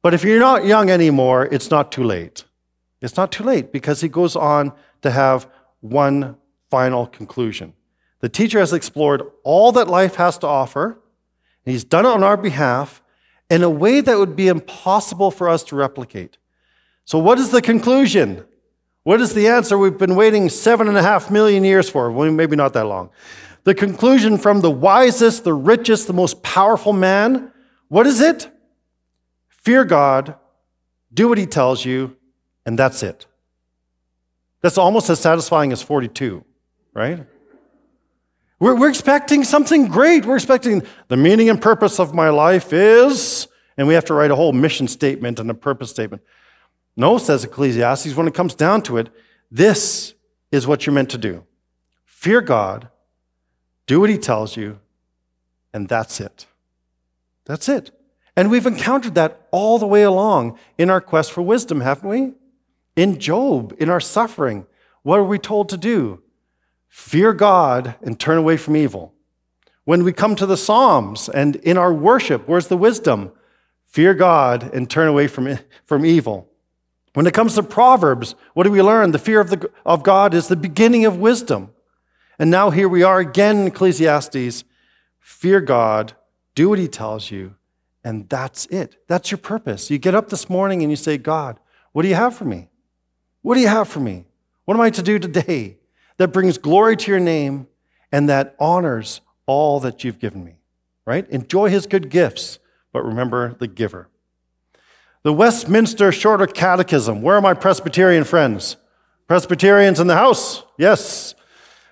But 0.02 0.14
if 0.14 0.24
you're 0.24 0.40
not 0.40 0.64
young 0.64 0.90
anymore, 0.90 1.50
it's 1.52 1.70
not 1.70 1.92
too 1.92 2.06
late. 2.06 2.46
It's 3.02 3.18
not 3.18 3.32
too 3.32 3.44
late 3.44 3.72
because 3.72 4.02
he 4.02 4.08
goes 4.08 4.36
on 4.36 4.74
to 5.02 5.12
have 5.12 5.50
one 5.80 6.38
final 6.70 7.08
conclusion. 7.08 7.74
The 8.20 8.30
teacher 8.30 8.60
has 8.60 8.74
explored 8.74 9.24
all 9.44 9.72
that 9.72 9.88
life 9.88 10.16
has 10.16 10.38
to 10.40 10.48
offer, 10.48 11.00
and 11.66 11.72
he's 11.72 11.84
done 11.84 12.06
it 12.06 12.10
on 12.10 12.24
our 12.24 12.38
behalf 12.38 13.02
in 13.50 13.64
a 13.64 13.70
way 13.70 14.02
that 14.02 14.18
would 14.18 14.36
be 14.36 14.48
impossible 14.48 15.32
for 15.32 15.50
us 15.50 15.64
to 15.66 15.76
replicate. 15.76 16.38
So, 17.06 17.18
what 17.18 17.40
is 17.40 17.50
the 17.50 17.62
conclusion? 17.62 18.46
What 19.04 19.20
is 19.20 19.34
the 19.34 19.48
answer 19.48 19.78
we've 19.78 19.98
been 19.98 20.16
waiting 20.16 20.48
seven 20.50 20.88
and 20.88 20.96
a 20.96 21.02
half 21.02 21.32
million 21.32 21.64
years 21.64 21.90
for? 21.90 22.12
Well, 22.12 22.32
maybe 22.32 22.56
not 22.56 22.74
that 22.74 22.86
long. 22.86 23.10
The 23.64 23.74
conclusion 23.74 24.38
from 24.38 24.62
the 24.62 24.70
wisest, 24.70 25.44
the 25.44 25.54
richest, 25.54 26.06
the 26.06 26.14
most 26.14 26.44
powerful 26.44 26.94
man 26.94 27.52
what 27.92 28.08
is 28.08 28.22
it? 28.22 28.50
Fear 29.50 29.84
God, 29.84 30.36
do 31.14 31.28
what 31.28 31.38
he 31.38 31.46
tells 31.46 31.84
you, 31.84 32.16
and 32.66 32.78
that's 32.78 33.04
it. 33.04 33.26
That's 34.62 34.78
almost 34.78 35.10
as 35.10 35.20
satisfying 35.20 35.72
as 35.72 35.82
42 35.82 36.46
right? 36.94 37.26
We're, 38.60 38.76
we're 38.76 38.90
expecting 38.90 39.44
something 39.44 39.88
great. 39.88 40.26
We're 40.26 40.36
expecting 40.36 40.84
the 41.08 41.18
meaning 41.18 41.50
and 41.50 41.62
purpose 41.62 42.00
of 42.00 42.14
my 42.14 42.30
life 42.30 42.74
is, 42.74 43.48
and 43.78 43.88
we 43.88 43.94
have 43.94 44.06
to 44.06 44.14
write 44.14 44.32
a 44.32 44.36
whole 44.36 44.54
mission 44.54 44.88
statement 44.88 45.40
and 45.40 45.50
a 45.50 45.54
purpose 45.54 45.90
statement. 45.90 46.22
No, 46.96 47.18
says 47.18 47.44
Ecclesiastes, 47.44 48.16
when 48.16 48.28
it 48.28 48.34
comes 48.34 48.54
down 48.54 48.82
to 48.84 48.98
it, 48.98 49.10
this 49.50 50.14
is 50.52 50.68
what 50.68 50.86
you're 50.86 50.94
meant 50.94 51.10
to 51.12 51.18
do 51.18 51.44
fear 52.06 52.42
God, 52.42 52.90
do 53.88 54.00
what 54.00 54.10
He 54.10 54.18
tells 54.18 54.56
you, 54.56 54.80
and 55.74 55.88
that's 55.88 56.20
it. 56.20 56.46
That's 57.46 57.68
it. 57.68 57.92
And 58.36 58.52
we've 58.52 58.68
encountered 58.68 59.16
that 59.16 59.48
all 59.52 59.80
the 59.80 59.88
way 59.88 60.04
along 60.04 60.58
in 60.78 60.90
our 60.90 61.02
quest 61.02 61.32
for 61.32 61.42
wisdom, 61.42 61.82
haven't 61.82 62.08
we? 62.08 62.34
In 62.96 63.20
Job, 63.20 63.76
in 63.80 63.90
our 63.90 64.00
suffering, 64.00 64.66
what 65.04 65.20
are 65.20 65.24
we 65.24 65.40
told 65.40 65.70
to 65.70 65.78
do? 65.78 66.22
fear 66.92 67.32
God 67.32 67.96
and 68.02 68.20
turn 68.20 68.38
away 68.38 68.58
from 68.58 68.76
evil. 68.76 69.14
When 69.86 70.04
we 70.04 70.12
come 70.12 70.36
to 70.36 70.46
the 70.46 70.58
Psalms 70.58 71.30
and 71.30 71.56
in 71.56 71.78
our 71.78 71.94
worship, 71.94 72.48
where's 72.48 72.68
the 72.68 72.78
wisdom? 72.78 73.32
Fear 73.86 74.16
God 74.16 74.74
and 74.74 74.90
turn 74.90 75.08
away 75.08 75.28
from, 75.28 75.58
from 75.86 76.06
evil. 76.06 76.50
When 77.14 77.26
it 77.26 77.34
comes 77.34 77.56
to 77.56 77.64
Proverbs, 77.64 78.36
what 78.54 78.64
do 78.64 78.72
we 78.72 78.82
learn? 78.82 79.12
The 79.12 79.20
fear 79.20 79.40
of, 79.40 79.50
the, 79.50 79.72
of 79.86 80.04
God 80.04 80.34
is 80.34 80.50
the 80.50 80.58
beginning 80.58 81.06
of 81.06 81.18
wisdom. 81.18 81.72
And 82.38 82.52
now 82.52 82.72
here 82.72 82.90
we 82.90 83.04
are 83.04 83.20
again 83.20 83.60
in 83.60 83.68
Ecclesiastes. 83.68 84.66
Fear 85.20 85.62
God, 85.62 86.14
do 86.56 86.70
what 86.70 86.80
he 86.80 86.90
tells 86.90 87.32
you, 87.32 87.56
and 88.04 88.28
that's 88.28 88.66
it. 88.66 88.98
That's 89.08 89.32
your 89.32 89.38
purpose. 89.38 89.90
You 89.90 89.98
get 89.98 90.16
up 90.16 90.30
this 90.30 90.50
morning 90.50 90.82
and 90.82 90.92
you 90.92 90.98
say, 90.98 91.18
God, 91.18 91.58
what 91.94 92.02
do 92.02 92.10
you 92.10 92.16
have 92.16 92.36
for 92.36 92.46
me? 92.46 92.68
What 93.42 93.56
do 93.56 93.62
you 93.62 93.68
have 93.68 93.88
for 93.88 94.00
me? 94.00 94.26
What 94.66 94.76
am 94.76 94.82
I 94.82 94.90
to 94.92 95.02
do 95.02 95.20
today? 95.20 95.78
that 96.22 96.28
brings 96.28 96.60
glory 96.60 96.96
to 96.96 97.10
your 97.10 97.20
name 97.20 97.66
and 98.12 98.30
that 98.30 98.56
honors 98.60 99.22
all 99.48 99.80
that 99.80 100.04
you've 100.04 100.20
given 100.20 100.46
me, 100.46 100.60
right? 101.04 101.28
Enjoy 101.32 101.68
his 101.68 101.88
good 101.88 102.12
gifts, 102.12 102.60
but 102.94 103.04
remember 103.04 103.56
the 103.56 103.66
giver. 103.66 104.08
The 105.24 105.34
Westminster 105.34 106.12
Shorter 106.12 106.46
Catechism. 106.46 107.24
Where 107.24 107.38
are 107.38 107.42
my 107.42 107.56
Presbyterian 107.56 108.24
friends? 108.24 108.78
Presbyterians 109.28 110.00
in 110.00 110.06
the 110.06 110.16
house? 110.16 110.62
Yes. 110.78 111.34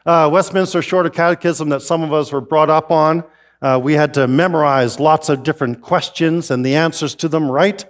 Uh, 0.05 0.29
Westminster 0.31 0.83
Shorter 0.83 1.09
Catechism 1.09 1.69
that 1.69 1.81
some 1.81 2.03
of 2.03 2.13
us 2.13 2.31
were 2.31 2.39
brought 2.39 2.69
up 2.69 2.91
on. 2.91 3.23
Uh, 3.63 3.79
we 3.81 3.93
had 3.93 4.13
to 4.13 4.27
memorize 4.27 4.99
lots 4.99 5.29
of 5.29 5.41
different 5.41 5.81
questions 5.81 6.51
and 6.51 6.63
the 6.63 6.75
answers 6.75 7.15
to 7.15 7.27
them, 7.27 7.49
right? 7.49 7.83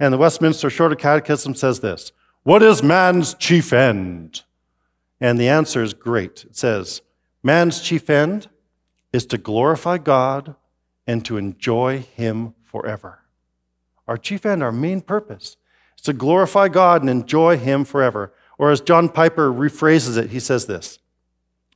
And 0.00 0.14
the 0.14 0.18
Westminster 0.18 0.70
Shorter 0.70 0.96
Catechism 0.96 1.54
says 1.54 1.80
this 1.80 2.12
What 2.42 2.62
is 2.62 2.82
man's 2.82 3.34
chief 3.34 3.72
end? 3.72 4.42
And 5.20 5.38
the 5.38 5.48
answer 5.48 5.82
is 5.82 5.94
great. 5.94 6.44
It 6.44 6.56
says, 6.56 7.00
Man's 7.42 7.80
chief 7.80 8.10
end 8.10 8.48
is 9.12 9.26
to 9.26 9.38
glorify 9.38 9.98
God 9.98 10.56
and 11.06 11.24
to 11.24 11.36
enjoy 11.36 12.00
Him 12.00 12.54
forever. 12.64 13.20
Our 14.08 14.16
chief 14.16 14.44
end, 14.44 14.62
our 14.62 14.72
main 14.72 15.00
purpose, 15.00 15.56
is 15.96 16.02
to 16.04 16.12
glorify 16.12 16.68
God 16.68 17.02
and 17.02 17.10
enjoy 17.10 17.56
Him 17.56 17.84
forever. 17.84 18.32
Or 18.58 18.70
as 18.70 18.80
John 18.80 19.08
Piper 19.08 19.52
rephrases 19.52 20.16
it, 20.16 20.30
he 20.30 20.40
says 20.40 20.66
this 20.66 20.98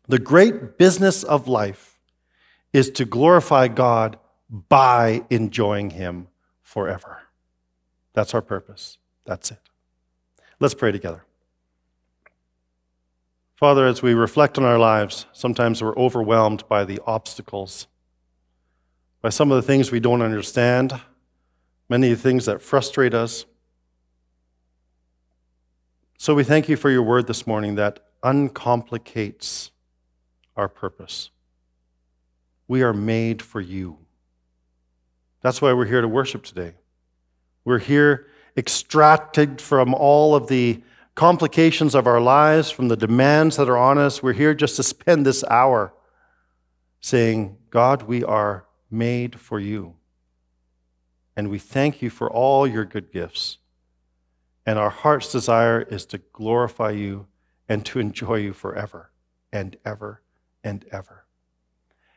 The 0.09 0.19
great 0.19 0.79
business 0.79 1.23
of 1.23 1.47
life 1.47 2.01
is 2.73 2.91
to 2.91 3.05
glorify 3.05 3.69
God 3.69 4.19
by 4.51 5.25
enjoying 5.31 5.91
Him 5.91 6.29
forever. 6.63 7.23
That's 8.13 8.35
our 8.35 8.43
purpose. 8.43 8.99
That's 9.25 9.51
it. 9.51 9.59
Let's 10.59 10.75
pray 10.75 10.91
together. 10.91 11.23
Father, 13.57 13.87
as 13.87 14.03
we 14.03 14.15
reflect 14.15 14.57
on 14.59 14.65
our 14.65 14.79
lives, 14.79 15.27
sometimes 15.33 15.83
we're 15.83 15.97
overwhelmed 15.97 16.67
by 16.69 16.85
the 16.85 17.01
obstacles, 17.07 17.87
by 19.21 19.29
some 19.29 19.51
of 19.51 19.57
the 19.57 19.67
things 19.67 19.91
we 19.91 20.01
don't 20.01 20.23
understand, 20.23 21.01
many 21.89 22.11
of 22.11 22.23
the 22.23 22.23
things 22.23 22.47
that 22.47 22.63
frustrate 22.63 23.15
us. 23.15 23.45
So 26.19 26.35
we 26.35 26.45
thank 26.45 26.69
you 26.69 26.77
for 26.77 26.91
your 26.91 27.03
word 27.03 27.27
this 27.27 27.47
morning 27.47 27.75
that 27.75 28.01
uncomplicates 28.23 29.71
our 30.57 30.69
purpose. 30.69 31.31
We 32.67 32.83
are 32.83 32.95
made 32.95 33.43
for 33.43 33.61
you. 33.61 33.99
That's 35.43 35.61
why 35.61 35.75
we're 35.75 35.87
here 35.87 36.01
to 36.01 36.09
worship 36.09 36.45
today. 36.45 36.75
We're 37.65 37.79
here 37.79 38.27
extracted 38.57 39.61
from 39.61 39.95
all 39.95 40.35
of 40.35 40.49
the 40.49 40.83
complications 41.15 41.95
of 41.95 42.07
our 42.07 42.21
lives, 42.21 42.71
from 42.71 42.89
the 42.89 42.97
demands 42.97 43.57
that 43.57 43.69
are 43.69 43.79
on 43.79 43.99
us. 43.99 44.23
We're 44.23 44.33
here 44.33 44.55
just 44.55 44.77
to 44.77 44.83
spend 44.83 45.25
this 45.25 45.43
hour 45.45 45.93
saying, 47.01 47.57
God, 47.71 48.03
we 48.03 48.23
are 48.25 48.67
made 48.91 49.41
for 49.41 49.59
you. 49.59 49.95
And 51.37 51.51
we 51.51 51.59
thank 51.59 52.01
you 52.01 52.11
for 52.11 52.31
all 52.31 52.67
your 52.67 52.85
good 52.85 53.13
gifts. 53.13 53.59
And 54.65 54.79
our 54.79 54.91
heart's 54.91 55.31
desire 55.31 55.83
is 55.83 56.07
to 56.07 56.19
glorify 56.33 56.91
you 56.91 57.27
and 57.69 57.85
to 57.87 57.99
enjoy 57.99 58.37
you 58.37 58.53
forever 58.53 59.11
and 59.53 59.77
ever 59.85 60.23
and 60.65 60.85
ever. 60.91 61.25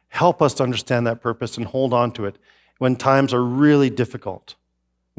Help 0.10 0.42
us 0.42 0.56
to 0.56 0.64
understand 0.64 1.06
that 1.06 1.22
purpose 1.22 1.58
and 1.58 1.68
hold 1.68 1.94
on 1.94 2.12
to 2.14 2.26
it 2.26 2.38
when 2.80 2.96
times 2.96 3.34
are 3.34 3.44
really 3.44 3.90
difficult, 3.90 4.56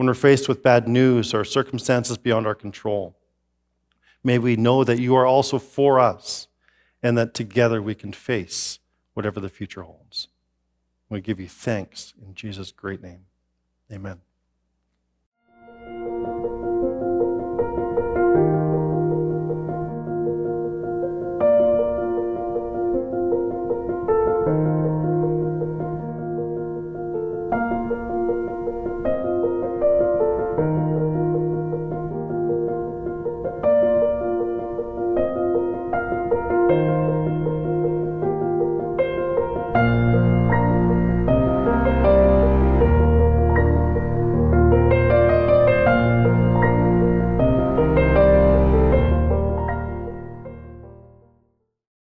when 0.01 0.07
we're 0.07 0.15
faced 0.15 0.49
with 0.49 0.63
bad 0.63 0.89
news 0.89 1.35
or 1.35 1.45
circumstances 1.45 2.17
beyond 2.17 2.47
our 2.47 2.55
control. 2.55 3.15
May 4.25 4.39
we 4.39 4.57
know 4.57 4.83
that 4.83 4.99
you 4.99 5.15
are 5.15 5.27
also 5.27 5.59
for 5.59 6.01
us 6.01 6.49
and 7.03 7.19
that 7.19 7.35
together 7.35 7.83
we 7.83 7.95
can 7.95 8.15
face 8.15 8.79
whatever 9.13 9.41
the 9.41 9.51
future 9.51 9.83
holds. 9.83 10.29
We 11.11 11.21
give 11.21 11.39
you 11.39 11.49
thanks 11.49 12.15
in 12.27 12.35
Jesus' 12.35 12.73
great 12.73 13.03
name. 13.03 13.27
Amen. 13.93 14.23